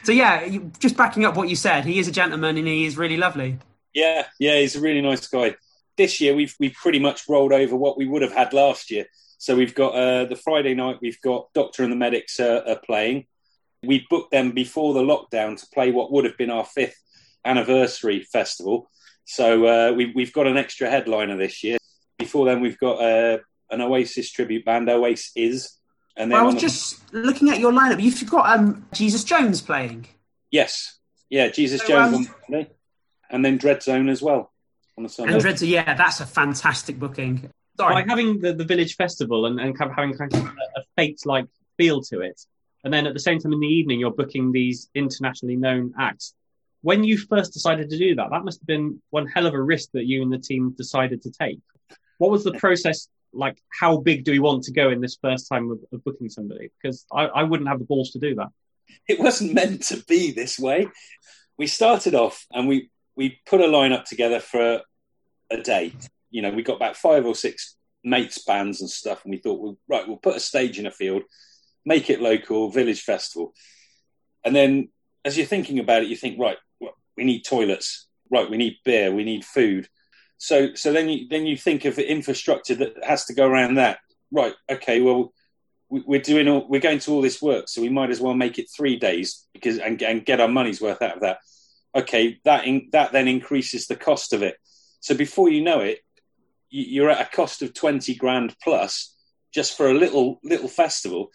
So 0.03 0.11
yeah, 0.11 0.47
just 0.79 0.97
backing 0.97 1.25
up 1.25 1.35
what 1.35 1.49
you 1.49 1.55
said, 1.55 1.85
he 1.85 1.99
is 1.99 2.07
a 2.07 2.11
gentleman 2.11 2.57
and 2.57 2.67
he 2.67 2.85
is 2.85 2.97
really 2.97 3.17
lovely. 3.17 3.57
Yeah, 3.93 4.25
yeah, 4.39 4.57
he's 4.57 4.75
a 4.75 4.81
really 4.81 5.01
nice 5.01 5.27
guy. 5.27 5.55
This 5.97 6.19
year 6.21 6.35
we've 6.35 6.55
we've 6.59 6.73
pretty 6.73 6.99
much 6.99 7.23
rolled 7.29 7.53
over 7.53 7.75
what 7.75 7.97
we 7.97 8.05
would 8.05 8.21
have 8.21 8.33
had 8.33 8.53
last 8.53 8.91
year. 8.91 9.05
So 9.37 9.55
we've 9.55 9.75
got 9.75 9.95
uh, 9.95 10.25
the 10.25 10.35
Friday 10.35 10.75
night. 10.75 10.97
We've 11.01 11.19
got 11.21 11.51
Doctor 11.53 11.83
and 11.83 11.91
the 11.91 11.95
Medics 11.95 12.39
uh, 12.39 12.61
are 12.67 12.79
playing. 12.85 13.25
We 13.83 14.05
booked 14.09 14.31
them 14.31 14.51
before 14.51 14.93
the 14.93 15.01
lockdown 15.01 15.59
to 15.59 15.67
play 15.73 15.91
what 15.91 16.11
would 16.11 16.25
have 16.25 16.37
been 16.37 16.51
our 16.51 16.65
fifth 16.65 17.01
anniversary 17.43 18.21
festival. 18.21 18.89
So 19.25 19.65
uh, 19.65 19.93
we, 19.93 20.11
we've 20.13 20.33
got 20.33 20.45
an 20.45 20.57
extra 20.57 20.89
headliner 20.89 21.37
this 21.37 21.63
year. 21.63 21.77
Before 22.19 22.45
then, 22.45 22.61
we've 22.61 22.77
got 22.77 23.01
uh, 23.01 23.39
an 23.71 23.81
Oasis 23.81 24.31
tribute 24.31 24.65
band, 24.65 24.89
Oasis 24.89 25.31
is. 25.35 25.77
And 26.17 26.31
then 26.31 26.39
I 26.39 26.43
was 26.43 26.51
on 26.51 26.55
the- 26.55 26.61
just 26.61 27.13
looking 27.13 27.49
at 27.49 27.59
your 27.59 27.71
lineup. 27.71 28.01
You've 28.01 28.29
got 28.29 28.57
um, 28.59 28.85
Jesus 28.93 29.23
Jones 29.23 29.61
playing. 29.61 30.07
yes, 30.51 30.97
yeah, 31.29 31.47
Jesus 31.47 31.79
So, 31.81 31.87
Jones 31.87 32.13
um, 32.13 32.15
on 32.15 32.27
Sunday, 32.49 32.69
and 33.29 33.45
then 33.45 33.57
Dreadzone 33.57 34.09
as 34.11 34.21
well 34.21 34.51
on 34.97 35.03
the 35.03 35.09
Sunday. 35.09 35.33
And 35.33 35.41
Dreads, 35.41 35.63
yeah, 35.63 35.93
that's 35.93 36.19
a 36.19 36.25
fantastic 36.25 36.99
booking. 36.99 37.49
by 37.77 38.03
having 38.05 38.39
the, 38.39 38.51
the 38.53 38.65
village 38.65 38.97
festival 38.97 39.45
and, 39.45 39.57
and 39.59 39.77
kind 39.77 39.89
of 39.89 39.95
having 39.95 40.13
kind 40.15 40.33
of 40.35 40.43
a, 40.43 40.81
a 40.81 40.83
fête 40.99 41.25
like 41.25 41.45
feel 41.77 42.01
to 42.01 42.19
it, 42.19 42.39
and 42.83 42.93
then 42.93 43.07
at 43.07 43.13
the 43.13 43.19
same 43.21 43.39
time 43.39 43.53
in 43.53 43.61
the 43.61 43.67
evening 43.67 43.99
you're 44.01 44.11
booking 44.11 44.51
these 44.51 44.89
internationally 44.93 45.55
known 45.55 45.93
acts. 45.97 46.33
When 46.81 47.03
you 47.05 47.17
first 47.17 47.53
decided 47.53 47.89
to 47.91 47.97
do 47.97 48.15
that, 48.15 48.31
that 48.31 48.43
must 48.43 48.59
have 48.59 48.67
been 48.67 49.01
one 49.11 49.27
hell 49.27 49.45
of 49.45 49.53
a 49.53 49.61
risk 49.61 49.91
that 49.93 50.05
you 50.05 50.21
and 50.23 50.33
the 50.33 50.39
team 50.39 50.71
decided 50.77 51.21
to 51.21 51.31
take. 51.31 51.59
What 52.17 52.31
was 52.31 52.43
the 52.43 52.53
process 52.53 53.07
like? 53.33 53.57
How 53.69 53.97
big 53.97 54.23
do 54.23 54.31
we 54.31 54.39
want 54.39 54.63
to 54.63 54.71
go 54.71 54.89
in 54.89 55.01
this 55.01 55.17
first 55.21 55.47
time 55.47 55.71
of, 55.71 55.79
of 55.91 56.03
booking 56.03 56.29
somebody? 56.29 56.69
Because 56.81 57.05
I, 57.11 57.25
I 57.25 57.43
wouldn't 57.43 57.69
have 57.69 57.79
the 57.79 57.85
balls 57.85 58.11
to 58.11 58.19
do 58.19 58.35
that. 58.35 58.49
it 59.07 59.19
wasn't 59.19 59.53
meant 59.53 59.83
to 59.83 60.03
be 60.07 60.31
this 60.31 60.59
way. 60.59 60.87
We 61.57 61.67
started 61.67 62.15
off 62.15 62.45
and 62.51 62.67
we 62.67 62.89
we 63.15 63.39
put 63.45 63.61
a 63.61 63.65
lineup 63.65 64.05
together 64.05 64.39
for 64.39 64.81
a 65.51 65.57
day. 65.57 65.93
You 66.29 66.41
know, 66.41 66.51
we 66.51 66.63
got 66.63 66.77
about 66.77 66.97
five 66.97 67.25
or 67.25 67.35
six 67.35 67.75
mates 68.03 68.43
bands 68.43 68.81
and 68.81 68.89
stuff, 68.89 69.23
and 69.23 69.31
we 69.31 69.37
thought, 69.37 69.59
well, 69.59 69.77
right, 69.87 70.07
we'll 70.07 70.17
put 70.17 70.37
a 70.37 70.39
stage 70.39 70.79
in 70.79 70.87
a 70.87 70.91
field, 70.91 71.23
make 71.85 72.09
it 72.09 72.21
local, 72.21 72.71
village 72.71 73.01
festival, 73.01 73.53
and 74.43 74.55
then 74.55 74.89
as 75.23 75.37
you're 75.37 75.45
thinking 75.45 75.79
about 75.79 76.01
it, 76.01 76.09
you 76.09 76.15
think, 76.15 76.39
right, 76.39 76.57
we 77.15 77.23
need 77.23 77.43
toilets, 77.43 78.07
right, 78.31 78.49
we 78.49 78.57
need 78.57 78.77
beer, 78.83 79.13
we 79.13 79.23
need 79.23 79.45
food. 79.45 79.87
So 80.41 80.73
so 80.73 80.91
then 80.91 81.07
you 81.07 81.27
then 81.29 81.45
you 81.45 81.55
think 81.55 81.85
of 81.85 81.95
the 81.95 82.09
infrastructure 82.09 82.73
that 82.73 82.93
has 83.03 83.25
to 83.25 83.33
go 83.35 83.45
around 83.47 83.75
that. 83.75 83.99
Right, 84.31 84.55
okay, 84.71 84.99
well 84.99 85.33
we- 85.87 86.03
we're 86.03 86.19
doing 86.21 86.47
all, 86.47 86.67
we're 86.67 86.81
going 86.81 86.97
to 86.99 87.11
all 87.13 87.21
this 87.21 87.41
work, 87.43 87.69
so 87.69 87.79
we 87.79 87.89
might 87.89 88.09
as 88.09 88.19
well 88.19 88.33
make 88.33 88.57
it 88.57 88.67
three 88.75 88.95
days 88.97 89.45
because 89.53 89.77
and, 89.77 90.01
and 90.01 90.25
get 90.25 90.39
our 90.39 90.47
money's 90.47 90.81
worth 90.81 91.01
out 91.03 91.17
of 91.17 91.21
that. 91.21 91.37
Okay, 91.93 92.39
that 92.43 92.65
in, 92.65 92.89
that 92.91 93.11
then 93.11 93.27
increases 93.27 93.85
the 93.85 93.95
cost 93.95 94.33
of 94.33 94.41
it. 94.41 94.55
So 94.99 95.13
before 95.13 95.49
you 95.49 95.61
know 95.61 95.81
it, 95.81 95.99
you- 96.71 96.85
you're 96.93 97.11
at 97.11 97.21
a 97.21 97.35
cost 97.35 97.61
of 97.61 97.75
twenty 97.75 98.15
grand 98.15 98.55
plus 98.63 99.15
just 99.53 99.77
for 99.77 99.91
a 99.91 99.93
little 99.93 100.39
little 100.43 100.69
festival, 100.69 101.29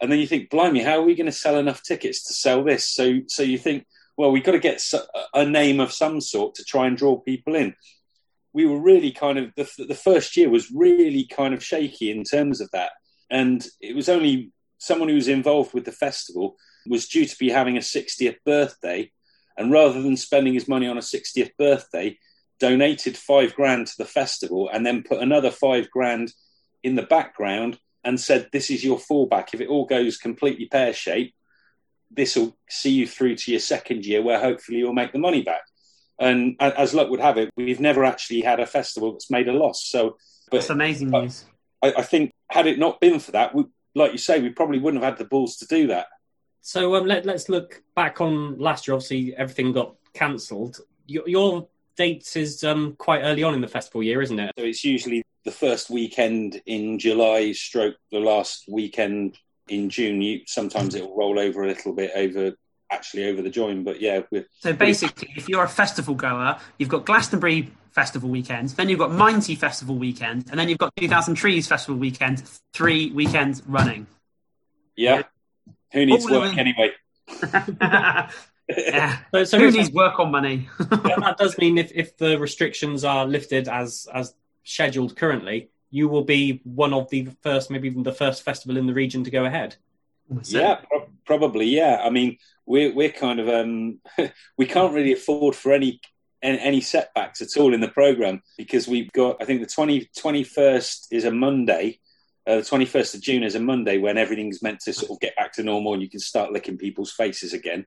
and 0.00 0.12
then 0.12 0.20
you 0.20 0.28
think, 0.28 0.50
blimey, 0.50 0.82
how 0.84 0.98
are 1.00 1.02
we 1.08 1.16
going 1.16 1.26
to 1.26 1.32
sell 1.32 1.58
enough 1.58 1.82
tickets 1.82 2.28
to 2.28 2.32
sell 2.32 2.62
this? 2.62 2.88
So 2.88 3.22
so 3.26 3.42
you 3.42 3.58
think, 3.58 3.86
well, 4.16 4.30
we've 4.30 4.44
got 4.44 4.52
to 4.52 4.60
get 4.60 4.80
a 5.34 5.44
name 5.44 5.80
of 5.80 5.90
some 5.90 6.20
sort 6.20 6.54
to 6.56 6.64
try 6.64 6.86
and 6.86 6.96
draw 6.96 7.18
people 7.18 7.56
in. 7.56 7.74
We 8.56 8.66
were 8.66 8.80
really 8.80 9.12
kind 9.12 9.38
of 9.38 9.52
the, 9.54 9.68
the 9.84 9.94
first 9.94 10.36
year 10.36 10.48
was 10.48 10.70
really 10.70 11.26
kind 11.26 11.52
of 11.54 11.62
shaky 11.62 12.10
in 12.10 12.24
terms 12.24 12.60
of 12.60 12.70
that. 12.72 12.90
And 13.30 13.66
it 13.80 13.94
was 13.94 14.08
only 14.08 14.52
someone 14.78 15.08
who 15.08 15.14
was 15.14 15.28
involved 15.28 15.74
with 15.74 15.84
the 15.84 15.92
festival 15.92 16.56
was 16.88 17.08
due 17.08 17.26
to 17.26 17.38
be 17.38 17.50
having 17.50 17.76
a 17.76 17.80
60th 17.80 18.36
birthday. 18.44 19.10
And 19.58 19.70
rather 19.70 20.00
than 20.00 20.16
spending 20.16 20.54
his 20.54 20.68
money 20.68 20.88
on 20.88 20.96
a 20.96 21.02
60th 21.02 21.50
birthday 21.58 22.18
donated 22.58 23.16
five 23.16 23.54
grand 23.54 23.88
to 23.88 23.98
the 23.98 24.04
festival 24.04 24.70
and 24.72 24.84
then 24.84 25.02
put 25.02 25.20
another 25.20 25.50
five 25.50 25.90
grand 25.90 26.32
in 26.82 26.94
the 26.94 27.02
background 27.02 27.78
and 28.04 28.18
said 28.18 28.48
this 28.52 28.70
is 28.70 28.84
your 28.84 28.98
fallback. 28.98 29.48
If 29.52 29.60
it 29.60 29.68
all 29.68 29.84
goes 29.84 30.16
completely 30.16 30.66
pear-shaped 30.66 31.34
this 32.10 32.36
will 32.36 32.56
see 32.68 32.90
you 32.90 33.06
through 33.06 33.36
to 33.36 33.50
your 33.50 33.60
second 33.60 34.04
year 34.04 34.22
where 34.22 34.38
hopefully 34.38 34.78
you'll 34.78 34.92
make 34.92 35.12
the 35.12 35.18
money 35.18 35.42
back 35.42 35.62
and 36.18 36.56
as 36.60 36.94
luck 36.94 37.10
would 37.10 37.20
have 37.20 37.36
it 37.36 37.50
we've 37.56 37.80
never 37.80 38.04
actually 38.04 38.40
had 38.40 38.60
a 38.60 38.66
festival 38.66 39.12
that's 39.12 39.30
made 39.30 39.48
a 39.48 39.52
loss 39.52 39.86
so 39.86 40.16
but 40.50 40.58
That's 40.58 40.70
amazing 40.70 41.10
news. 41.10 41.44
I, 41.82 41.94
I 41.98 42.02
think 42.02 42.32
had 42.50 42.66
it 42.66 42.78
not 42.78 43.00
been 43.00 43.18
for 43.18 43.32
that, 43.32 43.54
we, 43.54 43.64
like 43.94 44.12
you 44.12 44.18
say, 44.18 44.40
we 44.40 44.50
probably 44.50 44.78
wouldn't 44.78 45.02
have 45.02 45.12
had 45.12 45.18
the 45.18 45.28
balls 45.28 45.56
to 45.58 45.66
do 45.66 45.88
that. 45.88 46.06
So 46.60 46.94
um, 46.96 47.06
let, 47.06 47.24
let's 47.26 47.48
look 47.48 47.82
back 47.94 48.20
on 48.20 48.58
last 48.58 48.86
year. 48.86 48.94
Obviously, 48.94 49.34
everything 49.36 49.72
got 49.72 49.94
cancelled. 50.14 50.80
Your, 51.06 51.28
your 51.28 51.68
date 51.96 52.36
is 52.36 52.62
um, 52.64 52.94
quite 52.96 53.22
early 53.22 53.42
on 53.42 53.54
in 53.54 53.60
the 53.60 53.68
festival 53.68 54.02
year, 54.02 54.22
isn't 54.22 54.38
it? 54.38 54.52
So 54.58 54.64
it's 54.64 54.84
usually 54.84 55.22
the 55.44 55.52
first 55.52 55.90
weekend 55.90 56.60
in 56.66 56.98
July, 56.98 57.52
stroke 57.52 57.96
the 58.10 58.18
last 58.18 58.64
weekend 58.68 59.38
in 59.68 59.90
June. 59.90 60.20
You, 60.20 60.40
sometimes 60.46 60.94
it 60.94 61.02
will 61.02 61.16
roll 61.16 61.38
over 61.38 61.62
a 61.62 61.68
little 61.68 61.92
bit 61.92 62.12
over 62.14 62.52
actually 62.90 63.28
over 63.28 63.42
the 63.42 63.50
join, 63.50 63.84
but 63.84 64.00
yeah, 64.00 64.20
we're, 64.30 64.46
So 64.60 64.72
basically, 64.72 65.32
if 65.36 65.48
you're 65.48 65.64
a 65.64 65.68
festival 65.68 66.14
goer, 66.14 66.56
you've 66.78 66.88
got 66.88 67.04
Glastonbury 67.06 67.70
Festival 67.90 68.28
weekend, 68.28 68.68
then 68.70 68.88
you've 68.88 68.98
got 68.98 69.10
Minety 69.10 69.56
Festival 69.56 69.96
weekend, 69.96 70.46
and 70.50 70.58
then 70.60 70.68
you've 70.68 70.78
got 70.78 70.94
2000 70.96 71.34
Trees 71.34 71.66
Festival 71.66 71.98
weekend, 71.98 72.42
three 72.72 73.10
weekends 73.10 73.62
running. 73.66 74.06
yeah. 74.96 75.22
Who 75.92 76.04
needs 76.04 76.26
All 76.26 76.40
work 76.40 76.54
them. 76.54 76.58
anyway? 76.58 76.92
yeah. 78.68 79.18
So, 79.32 79.44
so 79.44 79.56
Who 79.56 79.62
here's- 79.64 79.74
needs 79.74 79.90
work 79.92 80.18
on 80.18 80.30
money? 80.30 80.68
that 80.78 81.36
does 81.38 81.56
mean 81.58 81.78
if, 81.78 81.92
if 81.94 82.16
the 82.16 82.38
restrictions 82.38 83.04
are 83.04 83.24
lifted 83.24 83.68
as 83.68 84.08
as 84.12 84.34
scheduled 84.64 85.16
currently, 85.16 85.70
you 85.90 86.08
will 86.08 86.24
be 86.24 86.60
one 86.64 86.92
of 86.92 87.08
the 87.10 87.28
first, 87.42 87.70
maybe 87.70 87.88
even 87.88 88.02
the 88.02 88.12
first 88.12 88.42
festival 88.42 88.76
in 88.76 88.86
the 88.86 88.92
region 88.94 89.22
to 89.24 89.30
go 89.30 89.44
ahead. 89.44 89.76
Yeah, 90.44 90.80
pro- 90.90 91.08
probably. 91.24 91.66
Yeah, 91.66 92.00
I 92.04 92.10
mean, 92.10 92.38
we're 92.66 92.92
we're 92.92 93.12
kind 93.12 93.40
of 93.40 93.48
um, 93.48 94.00
we 94.58 94.66
can't 94.66 94.94
really 94.94 95.12
afford 95.12 95.54
for 95.54 95.72
any 95.72 96.00
any 96.42 96.80
setbacks 96.80 97.40
at 97.40 97.56
all 97.56 97.74
in 97.74 97.80
the 97.80 97.88
program 97.88 98.42
because 98.56 98.86
we've 98.86 99.10
got. 99.12 99.36
I 99.40 99.44
think 99.44 99.60
the 99.60 99.66
20, 99.66 100.10
21st 100.16 101.06
is 101.10 101.24
a 101.24 101.30
Monday. 101.30 101.98
Uh, 102.46 102.56
the 102.56 102.64
twenty 102.64 102.84
first 102.84 103.12
of 103.12 103.20
June 103.20 103.42
is 103.42 103.56
a 103.56 103.60
Monday 103.60 103.98
when 103.98 104.16
everything's 104.16 104.62
meant 104.62 104.78
to 104.78 104.92
sort 104.92 105.10
of 105.10 105.18
get 105.18 105.34
back 105.34 105.52
to 105.54 105.64
normal 105.64 105.94
and 105.94 106.02
you 106.02 106.08
can 106.08 106.20
start 106.20 106.52
licking 106.52 106.78
people's 106.78 107.10
faces 107.10 107.52
again. 107.52 107.86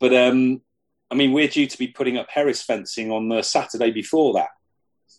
But 0.00 0.14
um, 0.14 0.62
I 1.10 1.14
mean, 1.14 1.32
we're 1.32 1.48
due 1.48 1.66
to 1.66 1.78
be 1.78 1.88
putting 1.88 2.16
up 2.16 2.28
Harris 2.30 2.62
fencing 2.62 3.10
on 3.10 3.28
the 3.28 3.42
Saturday 3.42 3.90
before 3.90 4.32
that, 4.34 4.48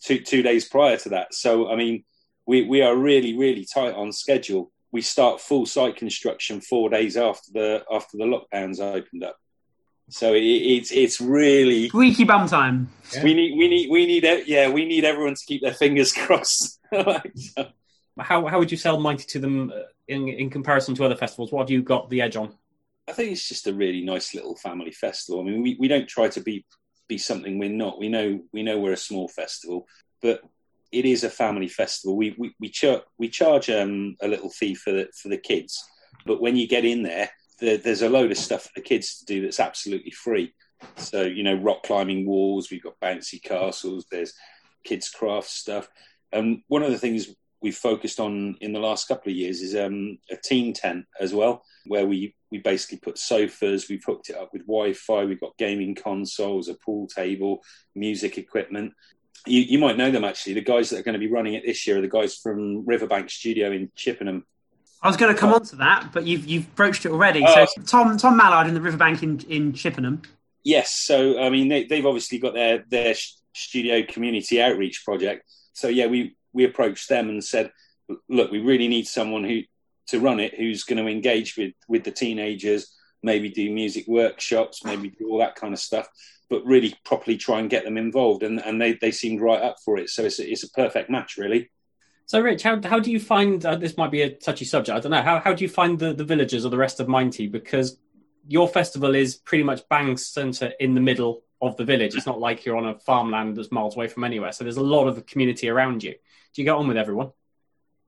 two 0.02 0.20
two 0.20 0.42
days 0.42 0.68
prior 0.68 0.96
to 0.96 1.10
that. 1.10 1.32
So 1.32 1.70
I 1.70 1.76
mean, 1.76 2.02
we 2.44 2.62
we 2.62 2.82
are 2.82 2.96
really 2.96 3.38
really 3.38 3.66
tight 3.72 3.94
on 3.94 4.10
schedule. 4.10 4.72
We 4.92 5.02
start 5.02 5.40
full 5.40 5.66
site 5.66 5.96
construction 5.96 6.60
four 6.60 6.90
days 6.90 7.16
after 7.16 7.52
the 7.52 7.84
after 7.90 8.16
the 8.16 8.24
lockdowns 8.24 8.80
opened 8.80 9.24
up. 9.24 9.36
So 10.08 10.34
it, 10.34 10.40
it's 10.42 10.90
it's 10.90 11.20
really 11.20 11.88
Squeaky 11.88 12.24
bum 12.24 12.48
time. 12.48 12.88
we 13.22 13.32
need 13.34 13.56
we 13.56 13.68
need 13.68 13.90
we 13.90 14.06
need 14.06 14.24
yeah 14.46 14.68
we 14.68 14.84
need 14.84 15.04
everyone 15.04 15.34
to 15.34 15.44
keep 15.46 15.62
their 15.62 15.74
fingers 15.74 16.12
crossed. 16.24 16.80
Like, 16.92 17.32
so- 17.36 17.68
How 18.18 18.46
how 18.46 18.58
would 18.58 18.70
you 18.72 18.76
sell 18.76 18.98
Minety 18.98 19.26
to 19.28 19.38
them 19.38 19.70
uh, 19.70 19.82
in 20.08 20.28
in 20.28 20.50
comparison 20.50 20.94
to 20.96 21.04
other 21.04 21.16
festivals? 21.16 21.52
What 21.52 21.62
have 21.62 21.70
you 21.70 21.82
got 21.82 22.10
the 22.10 22.20
edge 22.22 22.36
on? 22.36 22.52
I 23.08 23.12
think 23.12 23.32
it's 23.32 23.48
just 23.48 23.66
a 23.66 23.72
really 23.72 24.02
nice 24.02 24.34
little 24.34 24.56
family 24.56 24.92
festival. 24.92 25.40
I 25.40 25.44
mean, 25.44 25.62
we, 25.62 25.76
we 25.80 25.88
don't 25.88 26.08
try 26.08 26.28
to 26.28 26.40
be 26.40 26.64
be 27.08 27.18
something 27.18 27.58
we're 27.58 27.70
not. 27.70 27.98
We 27.98 28.08
know 28.08 28.40
we 28.52 28.62
know 28.62 28.78
we're 28.78 28.92
a 28.92 28.96
small 28.96 29.28
festival, 29.28 29.86
but 30.22 30.42
it 30.92 31.04
is 31.04 31.24
a 31.24 31.30
family 31.30 31.68
festival. 31.68 32.16
We 32.16 32.34
we 32.38 32.54
we, 32.60 32.72
we 33.18 33.28
charge 33.28 33.70
um, 33.70 34.16
a 34.20 34.28
little 34.28 34.50
fee 34.50 34.74
for 34.74 34.92
the 34.92 35.08
for 35.20 35.28
the 35.28 35.38
kids, 35.38 35.82
but 36.26 36.40
when 36.40 36.56
you 36.56 36.66
get 36.66 36.84
in 36.84 37.02
there, 37.02 37.30
there, 37.60 37.76
there's 37.76 38.02
a 38.02 38.08
load 38.08 38.30
of 38.30 38.38
stuff 38.38 38.64
for 38.64 38.72
the 38.76 38.82
kids 38.82 39.18
to 39.18 39.24
do 39.24 39.42
that's 39.42 39.60
absolutely 39.60 40.12
free. 40.12 40.52
So 40.96 41.22
you 41.22 41.42
know, 41.42 41.54
rock 41.54 41.82
climbing 41.82 42.26
walls. 42.26 42.70
We've 42.70 42.82
got 42.82 43.00
bouncy 43.00 43.42
castles. 43.42 44.06
There's 44.10 44.34
kids 44.84 45.08
craft 45.10 45.48
stuff, 45.48 45.88
and 46.32 46.62
one 46.68 46.82
of 46.82 46.90
the 46.90 46.98
things 46.98 47.28
we've 47.62 47.76
focused 47.76 48.20
on 48.20 48.56
in 48.60 48.72
the 48.72 48.80
last 48.80 49.06
couple 49.06 49.30
of 49.30 49.36
years 49.36 49.60
is 49.60 49.76
um, 49.76 50.18
a 50.30 50.36
teen 50.36 50.72
tent 50.72 51.04
as 51.20 51.34
well, 51.34 51.62
where 51.86 52.06
we 52.06 52.34
we 52.50 52.58
basically 52.58 52.98
put 52.98 53.18
sofas, 53.18 53.88
we've 53.88 54.04
hooked 54.04 54.30
it 54.30 54.36
up 54.36 54.50
with 54.52 54.66
Wi-Fi, 54.66 55.24
we've 55.24 55.40
got 55.40 55.56
gaming 55.56 55.94
consoles, 55.94 56.68
a 56.68 56.74
pool 56.74 57.06
table, 57.06 57.60
music 57.94 58.38
equipment, 58.38 58.92
you, 59.46 59.60
you 59.60 59.78
might 59.78 59.96
know 59.96 60.10
them 60.10 60.24
actually. 60.24 60.54
The 60.54 60.60
guys 60.60 60.90
that 60.90 61.00
are 61.00 61.02
going 61.02 61.14
to 61.14 61.18
be 61.18 61.30
running 61.30 61.54
it 61.54 61.64
this 61.64 61.86
year 61.86 61.98
are 61.98 62.02
the 62.02 62.08
guys 62.08 62.36
from 62.36 62.84
Riverbank 62.86 63.30
Studio 63.30 63.70
in 63.72 63.90
Chippenham. 63.94 64.44
I 65.02 65.08
was 65.08 65.16
going 65.16 65.34
to 65.34 65.38
come 65.38 65.52
on 65.54 65.64
to 65.64 65.76
that, 65.76 66.10
but 66.12 66.26
you've 66.26 66.46
you've 66.46 66.74
broached 66.74 67.06
it 67.06 67.12
already. 67.12 67.42
Oh. 67.46 67.54
So 67.54 67.62
uh, 67.62 67.84
Tom 67.86 68.16
Tom 68.18 68.36
Mallard 68.36 68.66
in 68.66 68.74
the 68.74 68.80
Riverbank 68.80 69.22
in, 69.22 69.40
in 69.48 69.72
Chippenham. 69.72 70.22
Yes, 70.62 70.94
so 70.94 71.40
I 71.40 71.48
mean 71.48 71.68
they, 71.68 71.84
they've 71.84 72.04
obviously 72.04 72.38
got 72.38 72.54
their 72.54 72.84
their 72.88 73.14
studio 73.54 74.02
community 74.06 74.60
outreach 74.60 75.04
project. 75.04 75.44
So 75.72 75.88
yeah, 75.88 76.06
we 76.06 76.36
we 76.52 76.64
approached 76.64 77.08
them 77.08 77.30
and 77.30 77.42
said, 77.42 77.70
look, 78.28 78.50
we 78.50 78.58
really 78.58 78.88
need 78.88 79.06
someone 79.06 79.44
who 79.44 79.62
to 80.08 80.20
run 80.20 80.40
it 80.40 80.54
who's 80.54 80.84
going 80.84 81.02
to 81.02 81.10
engage 81.10 81.56
with 81.56 81.72
with 81.88 82.04
the 82.04 82.10
teenagers, 82.10 82.94
maybe 83.22 83.48
do 83.48 83.70
music 83.70 84.06
workshops, 84.06 84.84
maybe 84.84 85.08
do 85.08 85.30
all 85.30 85.38
that 85.38 85.54
kind 85.54 85.72
of 85.72 85.80
stuff, 85.80 86.08
but 86.50 86.66
really 86.66 86.94
properly 87.04 87.38
try 87.38 87.60
and 87.60 87.70
get 87.70 87.84
them 87.84 87.96
involved. 87.96 88.42
And 88.42 88.62
and 88.62 88.80
they 88.80 88.94
they 88.94 89.12
seemed 89.12 89.40
right 89.40 89.62
up 89.62 89.76
for 89.84 89.96
it. 89.96 90.10
So 90.10 90.24
it's 90.24 90.38
a, 90.38 90.50
it's 90.50 90.64
a 90.64 90.70
perfect 90.70 91.08
match, 91.08 91.38
really. 91.38 91.70
So, 92.26 92.40
Rich, 92.40 92.62
how, 92.62 92.80
how 92.84 93.00
do 93.00 93.10
you 93.10 93.18
find 93.18 93.64
uh, 93.66 93.74
this 93.74 93.96
might 93.96 94.12
be 94.12 94.22
a 94.22 94.30
touchy 94.30 94.64
subject? 94.64 94.96
I 94.96 95.00
don't 95.00 95.10
know. 95.10 95.20
How, 95.20 95.40
how 95.40 95.52
do 95.52 95.64
you 95.64 95.68
find 95.68 95.98
the, 95.98 96.12
the 96.12 96.22
villagers 96.22 96.64
or 96.64 96.68
the 96.68 96.76
rest 96.76 97.00
of 97.00 97.08
Minety? 97.08 97.50
Because 97.50 97.98
your 98.46 98.68
festival 98.68 99.16
is 99.16 99.34
pretty 99.34 99.64
much 99.64 99.82
bang 99.88 100.16
centre 100.16 100.72
in 100.78 100.94
the 100.94 101.00
middle 101.00 101.42
of 101.60 101.76
the 101.76 101.84
village. 101.84 102.14
It's 102.14 102.26
not 102.26 102.38
like 102.38 102.64
you're 102.64 102.76
on 102.76 102.86
a 102.86 103.00
farmland 103.00 103.56
that's 103.56 103.72
miles 103.72 103.96
away 103.96 104.06
from 104.06 104.22
anywhere. 104.22 104.52
So 104.52 104.62
there's 104.62 104.76
a 104.76 104.80
lot 104.80 105.08
of 105.08 105.26
community 105.26 105.68
around 105.68 106.04
you. 106.04 106.12
Do 106.12 106.62
you 106.62 106.64
get 106.64 106.76
on 106.76 106.86
with 106.86 106.96
everyone? 106.96 107.32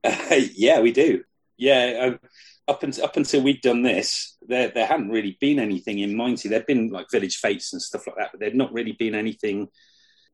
yeah, 0.31 0.79
we 0.79 0.93
do. 0.93 1.25
Yeah, 1.57 2.13
uh, 2.13 2.27
up 2.67 2.83
until 2.83 3.03
up 3.03 3.17
until 3.17 3.41
we'd 3.41 3.61
done 3.61 3.81
this, 3.81 4.37
there 4.47 4.69
there 4.69 4.85
hadn't 4.85 5.09
really 5.09 5.37
been 5.39 5.59
anything 5.59 5.99
in 5.99 6.15
Minety. 6.15 6.49
There'd 6.49 6.65
been 6.65 6.89
like 6.89 7.07
village 7.11 7.41
fêtes 7.41 7.73
and 7.73 7.81
stuff 7.81 8.07
like 8.07 8.17
that, 8.17 8.31
but 8.31 8.39
there'd 8.39 8.55
not 8.55 8.73
really 8.73 8.93
been 8.93 9.15
anything, 9.15 9.69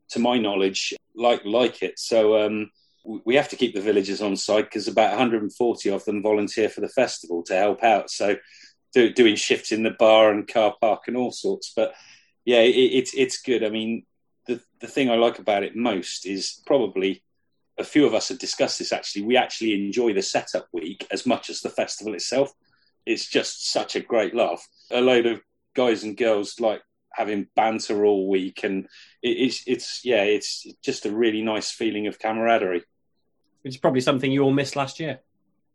to 0.10 0.20
my 0.20 0.38
knowledge, 0.38 0.94
like 1.16 1.44
like 1.46 1.82
it. 1.82 2.00
So 2.00 2.46
um, 2.46 2.72
we 3.04 3.36
have 3.36 3.50
to 3.50 3.56
keep 3.56 3.74
the 3.74 3.82
villagers 3.82 4.22
on 4.22 4.36
side 4.36 4.66
because 4.66 4.88
about 4.88 5.12
140 5.12 5.90
of 5.90 6.06
them 6.06 6.22
volunteer 6.22 6.70
for 6.70 6.82
the 6.82 6.90
festival 6.90 7.44
to 7.44 7.56
help 7.56 7.84
out. 7.84 8.10
So 8.10 8.36
do, 8.94 9.12
doing 9.14 9.36
shifts 9.36 9.72
in 9.72 9.84
the 9.84 9.92
bar 9.92 10.32
and 10.32 10.48
car 10.48 10.76
park 10.80 11.04
and 11.08 11.16
all 11.16 11.32
sorts. 11.32 11.72
But 11.76 11.94
yeah, 12.46 12.60
it, 12.60 12.76
it's 12.76 13.14
it's 13.14 13.42
good. 13.42 13.64
I 13.64 13.70
mean, 13.70 14.06
the 14.48 14.62
the 14.82 14.88
thing 14.88 15.10
I 15.10 15.16
like 15.16 15.40
about 15.40 15.64
it 15.64 15.76
most 15.76 16.26
is 16.26 16.62
probably 16.66 17.24
a 17.80 17.84
few 17.84 18.06
of 18.06 18.14
us 18.14 18.30
have 18.30 18.40
discussed 18.40 18.80
this 18.80 18.92
actually. 18.92 19.24
We 19.24 19.38
actually 19.38 19.74
enjoy 19.74 20.14
the 20.14 20.22
setup 20.22 20.68
week 20.74 21.08
as 21.12 21.26
much 21.26 21.50
as 21.50 21.62
the 21.62 21.70
festival 21.70 22.14
itself. 22.14 22.52
It's 23.06 23.28
just 23.28 23.72
such 23.72 23.96
a 23.96 24.02
great 24.02 24.36
laugh. 24.36 24.68
A 24.92 25.02
load 25.02 25.26
of 25.26 25.42
guys 25.76 26.04
and 26.04 26.18
girls 26.18 26.60
like 26.60 26.82
having 27.14 27.48
banter 27.56 28.06
all 28.06 28.30
week, 28.30 28.64
and 28.64 28.86
it, 29.24 29.30
it's 29.30 29.64
it's 29.66 30.06
yeah, 30.06 30.24
it's 30.24 30.68
just 30.84 31.06
a 31.06 31.12
really 31.12 31.42
nice 31.42 31.72
feeling 31.72 32.08
of 32.08 32.20
camaraderie. 32.20 32.84
Which 33.62 33.76
is 33.76 33.80
probably 33.80 34.02
something 34.02 34.32
you 34.32 34.44
all 34.44 34.52
missed 34.52 34.76
last 34.76 35.00
year. 35.00 35.22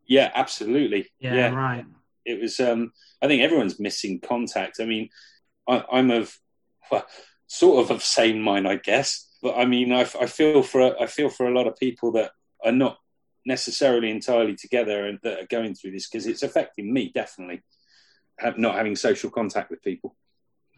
Yeah, 0.07 0.31
absolutely. 0.35 1.11
Yeah, 1.19 1.51
right. 1.51 1.87
it 2.25 2.41
was 2.41 2.61
um 2.61 2.93
i 3.21 3.27
think 3.27 3.43
everyone's 3.43 3.79
missing 3.79 4.21
contact 4.21 4.81
i 4.81 4.85
mean 4.85 5.11
I, 5.69 5.85
i'm 5.93 6.11
of 6.11 6.39
well, 6.91 7.07
sort 7.47 7.85
of 7.85 7.91
of 7.91 8.03
same 8.03 8.41
mind 8.41 8.67
i 8.67 8.77
guess 8.77 9.29
but 9.45 9.57
i 9.57 9.65
mean 9.65 9.93
i, 9.93 10.01
I 10.01 10.27
feel 10.27 10.63
for 10.65 11.01
i 11.01 11.07
feel 11.07 11.31
for 11.31 11.47
a 11.47 11.55
lot 11.55 11.69
of 11.69 11.77
people 11.77 12.11
that 12.13 12.33
are 12.65 12.73
not 12.73 12.99
necessarily 13.47 14.11
entirely 14.11 14.57
together 14.57 15.07
and 15.07 15.21
that 15.23 15.39
are 15.39 15.47
going 15.47 15.75
through 15.75 15.93
this 15.93 16.09
because 16.09 16.27
it's 16.27 16.43
affecting 16.43 16.93
me 16.93 17.13
definitely 17.15 17.63
have, 18.39 18.59
not 18.59 18.75
having 18.75 18.97
social 18.97 19.31
contact 19.31 19.71
with 19.71 19.83
people 19.83 20.17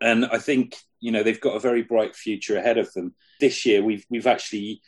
and 0.00 0.26
I 0.26 0.38
think 0.38 0.76
you 1.00 1.10
know 1.10 1.22
they've 1.22 1.40
got 1.40 1.56
a 1.56 1.60
very 1.60 1.82
bright 1.82 2.14
future 2.14 2.56
ahead 2.56 2.78
of 2.78 2.92
them. 2.92 3.14
This 3.40 3.66
year 3.66 3.82
we've 3.82 4.04
we've 4.10 4.26
actually 4.26 4.80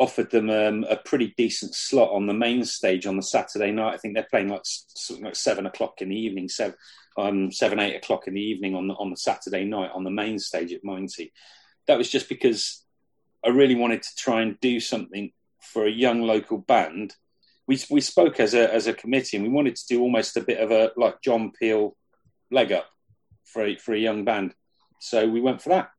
offered 0.00 0.30
them 0.30 0.48
um, 0.48 0.84
a 0.88 0.96
pretty 0.96 1.34
decent 1.36 1.74
slot 1.74 2.10
on 2.10 2.26
the 2.26 2.32
main 2.32 2.64
stage 2.64 3.06
on 3.06 3.16
the 3.16 3.22
Saturday 3.22 3.70
night. 3.70 3.92
I 3.92 3.98
think 3.98 4.14
they're 4.14 4.26
playing 4.30 4.48
like 4.48 4.62
something 4.64 5.26
like 5.26 5.36
seven 5.36 5.66
o'clock 5.66 6.00
in 6.00 6.08
the 6.08 6.18
evening, 6.18 6.48
seven 6.48 6.74
um, 7.18 7.52
seven 7.52 7.78
eight 7.78 7.96
o'clock 7.96 8.26
in 8.26 8.34
the 8.34 8.40
evening 8.40 8.74
on 8.74 8.88
the 8.88 8.94
on 8.94 9.10
the 9.10 9.16
Saturday 9.16 9.64
night 9.64 9.90
on 9.94 10.02
the 10.02 10.10
main 10.10 10.38
stage 10.38 10.72
at 10.72 10.82
Minety. 10.82 11.32
That 11.86 11.98
was 11.98 12.10
just 12.10 12.30
because 12.30 12.82
I 13.44 13.50
really 13.50 13.74
wanted 13.74 14.02
to 14.02 14.14
try 14.16 14.40
and 14.40 14.58
do 14.60 14.80
something 14.80 15.32
for 15.60 15.86
a 15.86 15.90
young 15.90 16.22
local 16.22 16.58
band. 16.58 17.14
We 17.68 17.78
we 17.90 18.00
spoke 18.00 18.40
as 18.40 18.54
a 18.54 18.72
as 18.72 18.86
a 18.86 18.94
committee 18.94 19.36
and 19.36 19.44
we 19.44 19.52
wanted 19.52 19.76
to 19.76 19.86
do 19.86 20.00
almost 20.00 20.36
a 20.38 20.40
bit 20.40 20.60
of 20.60 20.70
a 20.70 20.92
like 20.96 21.20
John 21.22 21.52
Peel 21.52 21.94
leg 22.50 22.72
up 22.72 22.86
for 23.44 23.66
a, 23.66 23.76
for 23.76 23.92
a 23.92 23.98
young 23.98 24.24
band. 24.24 24.54
So 25.00 25.28
we 25.28 25.42
went 25.42 25.60
for 25.60 25.68
that. 25.70 25.90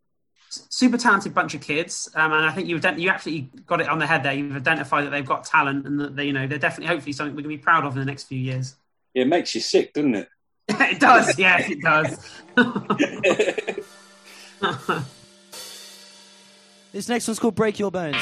Super 0.51 0.97
talented 0.97 1.33
bunch 1.33 1.53
of 1.53 1.61
kids, 1.61 2.09
um, 2.15 2.33
and 2.33 2.45
I 2.45 2.51
think 2.51 2.67
you 2.67 2.77
ident- 2.77 2.99
you 2.99 3.09
actually 3.09 3.49
got 3.65 3.81
it 3.81 3.89
on 3.89 3.99
the 3.99 4.07
head 4.07 4.23
there. 4.23 4.33
You've 4.33 4.55
identified 4.55 5.05
that 5.05 5.09
they've 5.09 5.25
got 5.25 5.45
talent, 5.45 5.85
and 5.85 5.99
that 5.99 6.15
they, 6.15 6.25
you 6.25 6.33
know 6.33 6.47
they're 6.47 6.57
definitely 6.57 6.93
hopefully 6.93 7.13
something 7.13 7.35
we're 7.35 7.43
going 7.43 7.55
to 7.55 7.59
be 7.59 7.63
proud 7.63 7.85
of 7.85 7.93
in 7.93 7.99
the 7.99 8.05
next 8.05 8.25
few 8.25 8.39
years. 8.39 8.75
It 9.13 9.27
makes 9.27 9.55
you 9.55 9.61
sick, 9.61 9.93
doesn't 9.93 10.15
it? 10.15 10.29
it 10.69 10.99
does, 10.99 11.37
yes, 11.37 11.69
it 11.69 11.81
does. 11.81 12.17
This 16.91 17.07
next 17.07 17.27
one's 17.27 17.39
called 17.39 17.55
Break 17.55 17.79
Your 17.79 17.89
Bones. 17.89 18.17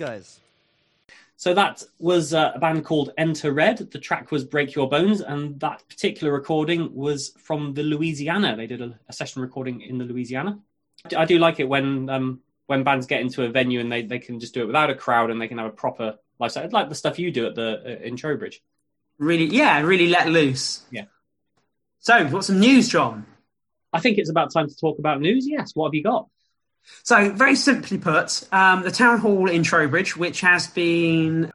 Guys. 0.00 0.40
So 1.36 1.54
that 1.54 1.84
was 1.98 2.34
uh, 2.34 2.52
a 2.54 2.58
band 2.58 2.84
called 2.84 3.12
Enter 3.16 3.52
Red. 3.52 3.78
The 3.78 3.98
track 3.98 4.30
was 4.30 4.44
Break 4.44 4.74
Your 4.74 4.88
Bones, 4.88 5.20
and 5.20 5.60
that 5.60 5.86
particular 5.88 6.32
recording 6.32 6.94
was 6.94 7.32
from 7.38 7.74
the 7.74 7.82
Louisiana. 7.82 8.56
They 8.56 8.66
did 8.66 8.80
a, 8.80 8.98
a 9.08 9.12
session 9.12 9.42
recording 9.42 9.82
in 9.82 9.98
the 9.98 10.04
Louisiana. 10.04 10.58
I 11.16 11.24
do 11.26 11.38
like 11.38 11.60
it 11.60 11.68
when 11.68 12.08
um, 12.10 12.40
when 12.66 12.82
bands 12.82 13.06
get 13.06 13.20
into 13.20 13.44
a 13.44 13.50
venue 13.50 13.80
and 13.80 13.90
they, 13.90 14.02
they 14.02 14.18
can 14.18 14.40
just 14.40 14.54
do 14.54 14.62
it 14.62 14.66
without 14.66 14.90
a 14.90 14.94
crowd 14.94 15.30
and 15.30 15.40
they 15.40 15.48
can 15.48 15.58
have 15.58 15.66
a 15.66 15.70
proper 15.84 16.18
lifestyle. 16.38 16.64
It's 16.64 16.72
like 16.72 16.88
the 16.88 16.94
stuff 16.94 17.18
you 17.18 17.30
do 17.30 17.46
at 17.46 17.54
the 17.54 17.82
uh, 17.84 18.04
in 18.04 18.16
Trowbridge. 18.16 18.62
Really, 19.18 19.46
yeah, 19.46 19.80
really 19.80 20.08
let 20.08 20.28
loose. 20.28 20.82
Yeah. 20.90 21.04
So, 22.00 22.26
what's 22.28 22.46
some 22.46 22.60
news, 22.60 22.88
John? 22.88 23.26
I 23.92 24.00
think 24.00 24.18
it's 24.18 24.30
about 24.30 24.52
time 24.52 24.68
to 24.68 24.76
talk 24.76 24.98
about 24.98 25.20
news. 25.20 25.46
Yes, 25.46 25.74
what 25.74 25.88
have 25.88 25.94
you 25.94 26.02
got? 26.02 26.28
So, 27.02 27.30
very 27.30 27.56
simply 27.56 27.98
put, 27.98 28.46
um, 28.52 28.82
the 28.82 28.90
town 28.90 29.18
hall 29.18 29.48
in 29.48 29.62
Trowbridge, 29.62 30.16
which 30.16 30.40
has 30.42 30.66
been, 30.66 31.52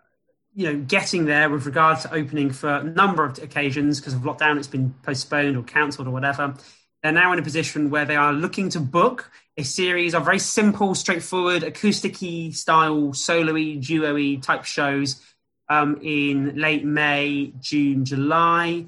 you 0.56 0.72
know, 0.72 0.80
getting 0.80 1.26
there 1.26 1.50
with 1.50 1.66
regard 1.66 2.00
to 2.02 2.14
opening 2.14 2.52
for 2.52 2.70
a 2.70 2.84
number 2.84 3.24
of 3.24 3.38
occasions 3.40 4.00
because 4.00 4.14
of 4.14 4.22
lockdown, 4.22 4.58
it's 4.58 4.68
been 4.68 4.94
postponed 5.04 5.58
or 5.58 5.64
cancelled 5.64 6.08
or 6.08 6.12
whatever. 6.12 6.56
They're 7.04 7.12
now 7.12 7.34
in 7.34 7.40
a 7.40 7.44
position 7.44 7.92
where 7.92 8.06
they 8.06 8.16
are 8.16 8.34
looking 8.34 8.70
to 8.70 8.80
book 8.80 9.30
a 9.58 9.64
series 9.64 10.16
of 10.16 10.26
very 10.26 10.40
simple, 10.40 10.96
straightforward, 10.96 11.64
acoustic-y 11.64 12.50
style, 12.52 13.14
solo-y, 13.14 13.76
duo-y 13.80 14.40
type 14.42 14.66
shows 14.66 15.22
um, 15.70 16.00
in 16.02 16.60
late 16.60 16.84
May, 16.84 17.54
June, 17.60 18.06
July, 18.06 18.86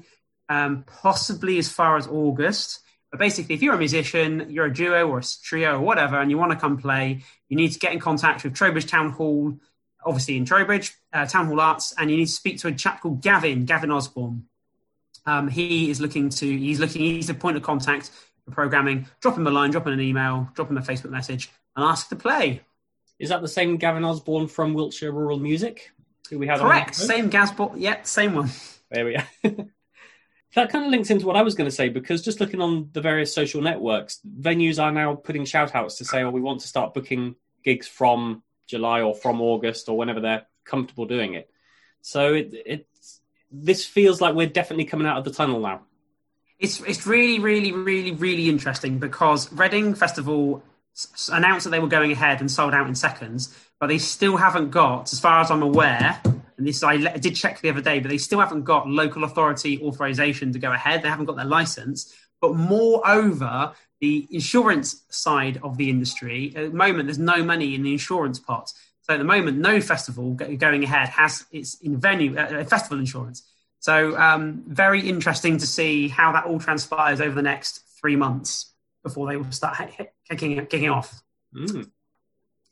um, 0.48 0.84
possibly 0.84 1.58
as 1.58 1.70
far 1.70 1.96
as 1.96 2.06
August. 2.06 2.80
But 3.10 3.20
basically, 3.20 3.54
if 3.54 3.62
you're 3.62 3.74
a 3.74 3.78
musician, 3.78 4.46
you're 4.50 4.66
a 4.66 4.72
duo 4.72 5.08
or 5.08 5.18
a 5.18 5.22
trio 5.42 5.76
or 5.76 5.80
whatever, 5.80 6.20
and 6.20 6.30
you 6.30 6.36
want 6.36 6.52
to 6.52 6.58
come 6.58 6.76
play, 6.76 7.22
you 7.48 7.56
need 7.56 7.72
to 7.72 7.78
get 7.78 7.92
in 7.92 8.00
contact 8.00 8.44
with 8.44 8.54
Trowbridge 8.54 8.86
Town 8.86 9.10
Hall, 9.10 9.58
obviously 10.04 10.36
in 10.36 10.44
Trowbridge, 10.44 10.94
uh, 11.12 11.24
Town 11.24 11.46
Hall 11.46 11.60
Arts, 11.60 11.94
and 11.96 12.10
you 12.10 12.18
need 12.18 12.26
to 12.26 12.32
speak 12.32 12.58
to 12.58 12.68
a 12.68 12.72
chap 12.72 13.00
called 13.00 13.22
Gavin, 13.22 13.64
Gavin 13.64 13.90
Osborne. 13.90 14.44
Um, 15.24 15.48
he 15.48 15.90
is 15.90 16.00
looking 16.00 16.28
to, 16.30 16.46
he's 16.46 16.80
looking, 16.80 17.02
he's 17.02 17.26
the 17.26 17.34
point 17.34 17.56
of 17.56 17.62
contact 17.62 18.10
for 18.44 18.50
programming. 18.50 19.06
Drop 19.20 19.36
him 19.36 19.46
a 19.46 19.50
line, 19.50 19.70
drop 19.70 19.86
him 19.86 19.94
an 19.94 20.00
email, 20.00 20.48
drop 20.54 20.70
him 20.70 20.76
a 20.76 20.82
Facebook 20.82 21.10
message, 21.10 21.50
and 21.76 21.84
ask 21.84 22.08
to 22.10 22.16
play. 22.16 22.62
Is 23.18 23.30
that 23.30 23.40
the 23.40 23.48
same 23.48 23.78
Gavin 23.78 24.04
Osborne 24.04 24.48
from 24.48 24.74
Wiltshire 24.74 25.12
Rural 25.12 25.38
Music? 25.38 25.90
Who 26.30 26.38
we 26.38 26.46
had 26.46 26.60
Correct. 26.60 27.00
On 27.00 27.06
the? 27.06 27.14
Same 27.14 27.30
Gasbot. 27.30 27.74
Yeah, 27.76 28.02
same 28.02 28.34
one. 28.34 28.50
There 28.90 29.04
we 29.04 29.16
are. 29.16 29.28
that 30.58 30.70
kind 30.70 30.84
of 30.84 30.90
links 30.90 31.10
into 31.10 31.24
what 31.24 31.36
I 31.36 31.42
was 31.42 31.54
going 31.54 31.70
to 31.70 31.74
say 31.74 31.88
because 31.88 32.22
just 32.22 32.40
looking 32.40 32.60
on 32.60 32.90
the 32.92 33.00
various 33.00 33.32
social 33.32 33.62
networks, 33.62 34.20
venues 34.40 34.82
are 34.82 34.90
now 34.90 35.14
putting 35.14 35.44
shout 35.44 35.74
outs 35.74 35.96
to 35.98 36.04
say, 36.04 36.22
oh, 36.22 36.30
we 36.30 36.40
want 36.40 36.60
to 36.60 36.68
start 36.68 36.94
booking 36.94 37.36
gigs 37.64 37.86
from 37.86 38.42
July 38.66 39.02
or 39.02 39.14
from 39.14 39.40
August 39.40 39.88
or 39.88 39.96
whenever 39.96 40.20
they're 40.20 40.46
comfortable 40.64 41.06
doing 41.06 41.34
it. 41.34 41.48
So 42.02 42.34
it, 42.34 42.54
it's 42.66 43.20
this 43.52 43.84
feels 43.84 44.20
like 44.20 44.34
we're 44.34 44.48
definitely 44.48 44.84
coming 44.84 45.06
out 45.06 45.18
of 45.18 45.24
the 45.24 45.30
tunnel 45.30 45.60
now. 45.60 45.82
It's 46.58 46.80
it's 46.80 47.06
really 47.06 47.38
really 47.38 47.70
really 47.70 48.12
really 48.12 48.48
interesting 48.48 48.98
because 48.98 49.52
Reading 49.52 49.94
Festival 49.94 50.62
announced 51.30 51.64
that 51.64 51.70
they 51.70 51.78
were 51.78 51.86
going 51.86 52.10
ahead 52.10 52.40
and 52.40 52.50
sold 52.50 52.74
out 52.74 52.88
in 52.88 52.94
seconds, 52.96 53.56
but 53.78 53.86
they 53.86 53.98
still 53.98 54.36
haven't 54.36 54.70
got, 54.70 55.12
as 55.12 55.20
far 55.20 55.40
as 55.40 55.52
I'm 55.52 55.62
aware, 55.62 56.20
and 56.58 56.66
this 56.66 56.82
I 56.82 56.96
le- 56.96 57.18
did 57.18 57.36
check 57.36 57.60
the 57.60 57.70
other 57.70 57.80
day, 57.80 58.00
but 58.00 58.08
they 58.10 58.18
still 58.18 58.40
haven't 58.40 58.64
got 58.64 58.88
local 58.88 59.24
authority 59.24 59.80
authorization 59.82 60.52
to 60.52 60.58
go 60.58 60.72
ahead. 60.72 61.02
They 61.02 61.08
haven't 61.08 61.26
got 61.26 61.36
their 61.36 61.44
license. 61.44 62.12
But 62.40 62.54
moreover, 62.54 63.72
the 64.00 64.28
insurance 64.30 65.04
side 65.08 65.60
of 65.62 65.76
the 65.76 65.88
industry 65.88 66.52
at 66.54 66.72
the 66.72 66.76
moment, 66.76 67.06
there's 67.06 67.18
no 67.18 67.42
money 67.42 67.74
in 67.74 67.82
the 67.82 67.92
insurance 67.92 68.38
pot. 68.38 68.72
So 69.02 69.14
at 69.14 69.18
the 69.18 69.24
moment, 69.24 69.58
no 69.58 69.80
festival 69.80 70.34
go- 70.34 70.54
going 70.56 70.84
ahead 70.84 71.08
has 71.08 71.46
its 71.50 71.74
in 71.80 71.96
venue 71.96 72.36
uh, 72.36 72.42
uh, 72.42 72.64
festival 72.64 72.98
insurance. 72.98 73.42
So 73.80 74.16
um, 74.18 74.64
very 74.66 75.08
interesting 75.08 75.58
to 75.58 75.66
see 75.66 76.08
how 76.08 76.32
that 76.32 76.44
all 76.44 76.58
transpires 76.58 77.20
over 77.20 77.34
the 77.34 77.42
next 77.42 77.82
three 78.00 78.16
months 78.16 78.72
before 79.02 79.28
they 79.28 79.36
will 79.36 79.50
start 79.52 79.78
kicking 80.28 80.66
kicking 80.66 80.90
off. 80.90 81.22
Mm. 81.54 81.90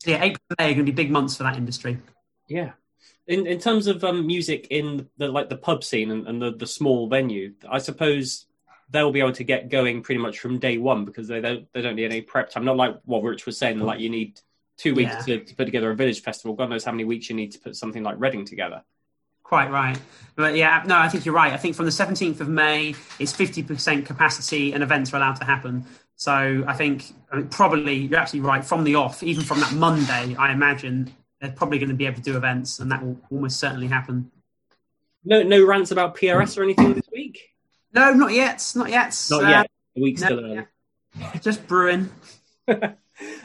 Yeah, 0.05 0.23
April 0.23 0.43
and 0.51 0.57
May 0.59 0.71
are 0.71 0.75
going 0.75 0.87
to 0.87 0.93
be 0.93 0.97
big 0.97 1.11
months 1.11 1.37
for 1.37 1.45
that 1.45 1.57
industry. 1.57 1.99
Yeah. 2.49 2.73
In 3.27 3.47
in 3.47 3.59
terms 3.59 3.87
of 3.89 4.05
um, 4.05 4.27
music 4.27 4.69
in 4.71 5.09
the 5.17 5.29
like 5.29 5.49
the 5.49 5.57
pub 5.57 5.83
scene 5.83 6.11
and, 6.11 6.27
and 6.29 6.41
the, 6.41 6.53
the 6.53 6.67
small 6.67 7.09
venue, 7.09 7.55
I 7.69 7.79
suppose 7.79 8.47
they'll 8.91 9.11
be 9.11 9.19
able 9.21 9.33
to 9.33 9.45
get 9.45 9.69
going 9.69 10.03
pretty 10.03 10.21
much 10.21 10.39
from 10.39 10.59
day 10.59 10.79
one 10.79 11.05
because 11.05 11.27
they 11.27 11.41
don't 11.41 11.67
they 11.73 11.83
don't 11.83 11.97
need 11.97 12.05
any 12.05 12.21
prep 12.21 12.51
time. 12.51 12.65
Not 12.65 12.77
like 12.77 12.97
what 13.05 13.23
Rich 13.23 13.45
was 13.47 13.59
saying, 13.59 13.81
like 13.81 13.99
you 14.01 14.11
need 14.11 14.41
two 14.77 14.95
weeks 14.95 15.13
Yeah. 15.27 15.39
to, 15.39 15.45
to 15.45 15.55
put 15.57 15.65
together 15.65 15.91
a 15.91 15.97
village 15.97 16.23
festival. 16.23 16.55
God 16.55 16.71
knows 16.71 16.85
how 16.85 16.93
many 16.93 17.05
weeks 17.05 17.29
you 17.29 17.35
need 17.35 17.53
to 17.53 17.59
put 17.59 17.75
something 17.75 18.03
like 18.03 18.17
Reading 18.19 18.45
together. 18.45 18.83
Quite 19.43 19.71
right. 19.71 19.99
But 20.35 20.55
yeah, 20.57 20.83
no, 20.87 20.97
I 20.97 21.09
think 21.09 21.25
you're 21.25 21.35
right. 21.35 21.53
I 21.53 21.57
think 21.57 21.77
from 21.77 21.85
the 21.87 21.93
17th 21.93 22.41
of 22.41 22.49
May, 22.49 22.95
it's 23.19 23.33
50% 23.33 24.05
capacity 24.05 24.73
and 24.73 24.83
events 24.83 25.13
are 25.13 25.17
allowed 25.17 25.37
to 25.37 25.45
happen. 25.45 25.85
So 26.17 26.65
I 26.67 26.75
think, 26.75 27.05
I 27.31 27.37
mean, 27.37 27.49
probably 27.49 27.95
you're 27.95 28.19
absolutely 28.19 28.49
right. 28.49 28.65
From 28.65 28.85
the 28.85 28.97
off, 28.97 29.23
even 29.23 29.45
from 29.45 29.61
that 29.61 29.73
Monday, 29.73 30.35
I 30.37 30.53
imagine 30.53 31.15
they're 31.41 31.53
probably 31.53 31.79
going 31.79 31.89
to 31.91 31.95
be 31.95 32.07
able 32.07 32.17
to 32.17 32.23
do 32.23 32.37
events, 32.37 32.79
and 32.79 32.91
that 32.93 33.05
will 33.05 33.19
almost 33.31 33.59
certainly 33.59 33.87
happen. 33.89 34.31
No 35.25 35.43
no 35.43 35.65
rants 35.67 35.91
about 35.91 36.17
PRS 36.17 36.57
or 36.57 36.63
anything 36.63 36.95
this 36.95 37.09
week. 37.13 37.51
No, 37.93 38.13
not 38.13 38.33
yet. 38.33 38.73
Not 38.77 38.91
yet. 38.91 39.27
Not 39.31 39.45
Uh, 39.45 39.49
yet. 39.49 39.71
The 39.95 40.03
week's 40.03 40.21
no, 40.21 40.27
still 40.27 40.41
early. 40.45 40.67
Just 41.41 41.67
brewing. 41.67 42.11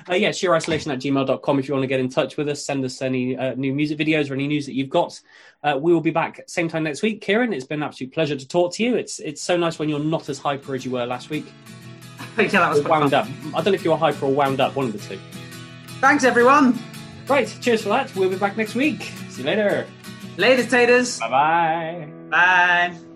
Uh, 0.10 0.16
yeah, 0.16 0.32
sheerisolation 0.32 0.92
at 0.92 1.00
gmail.com 1.00 1.58
if 1.60 1.66
you 1.70 1.74
want 1.74 1.84
to 1.84 1.88
get 1.88 2.02
in 2.02 2.10
touch 2.10 2.36
with 2.36 2.50
us. 2.50 2.66
Send 2.66 2.84
us 2.84 3.02
any 3.02 3.38
uh, 3.38 3.54
new 3.54 3.74
music 3.74 3.98
videos 3.98 4.30
or 4.30 4.34
any 4.34 4.46
news 4.46 4.66
that 4.66 4.74
you've 4.74 4.90
got. 4.90 5.18
Uh, 5.64 5.78
we 5.80 5.94
will 5.94 6.02
be 6.02 6.12
back 6.12 6.42
same 6.46 6.68
time 6.68 6.84
next 6.84 7.02
week. 7.02 7.22
Kieran, 7.22 7.54
it's 7.54 7.64
been 7.64 7.80
an 7.80 7.84
absolute 7.88 8.12
pleasure 8.12 8.36
to 8.36 8.46
talk 8.46 8.74
to 8.74 8.84
you. 8.84 8.96
It's 8.96 9.20
it's 9.20 9.42
so 9.42 9.56
nice 9.56 9.80
when 9.80 9.88
you're 9.88 10.00
not 10.00 10.28
as 10.28 10.40
hyper 10.40 10.76
as 10.76 10.84
you 10.84 10.92
were 10.92 11.06
last 11.06 11.30
week. 11.30 11.46
yeah, 12.38 12.48
that 12.48 12.70
was 12.70 12.84
wound 12.84 13.12
fun. 13.12 13.14
up. 13.14 13.28
I 13.56 13.62
don't 13.62 13.68
know 13.68 13.72
if 13.74 13.86
you 13.86 13.92
were 13.92 13.98
hyper 13.98 14.26
or 14.26 14.34
wound 14.34 14.60
up, 14.60 14.76
one 14.76 14.88
of 14.88 14.92
the 14.92 15.00
two. 15.00 15.18
Thanks, 16.02 16.26
everyone. 16.26 16.78
Right, 17.32 17.58
cheers 17.62 17.84
for 17.84 17.90
that. 17.90 18.14
We'll 18.14 18.30
be 18.30 18.36
back 18.36 18.58
next 18.58 18.76
week. 18.76 19.04
See 19.30 19.42
you 19.42 19.48
later. 19.48 19.88
Later, 20.36 20.66
taters. 20.70 21.18
Bye 21.18 21.30
bye. 21.30 22.08
Bye. 22.30 23.11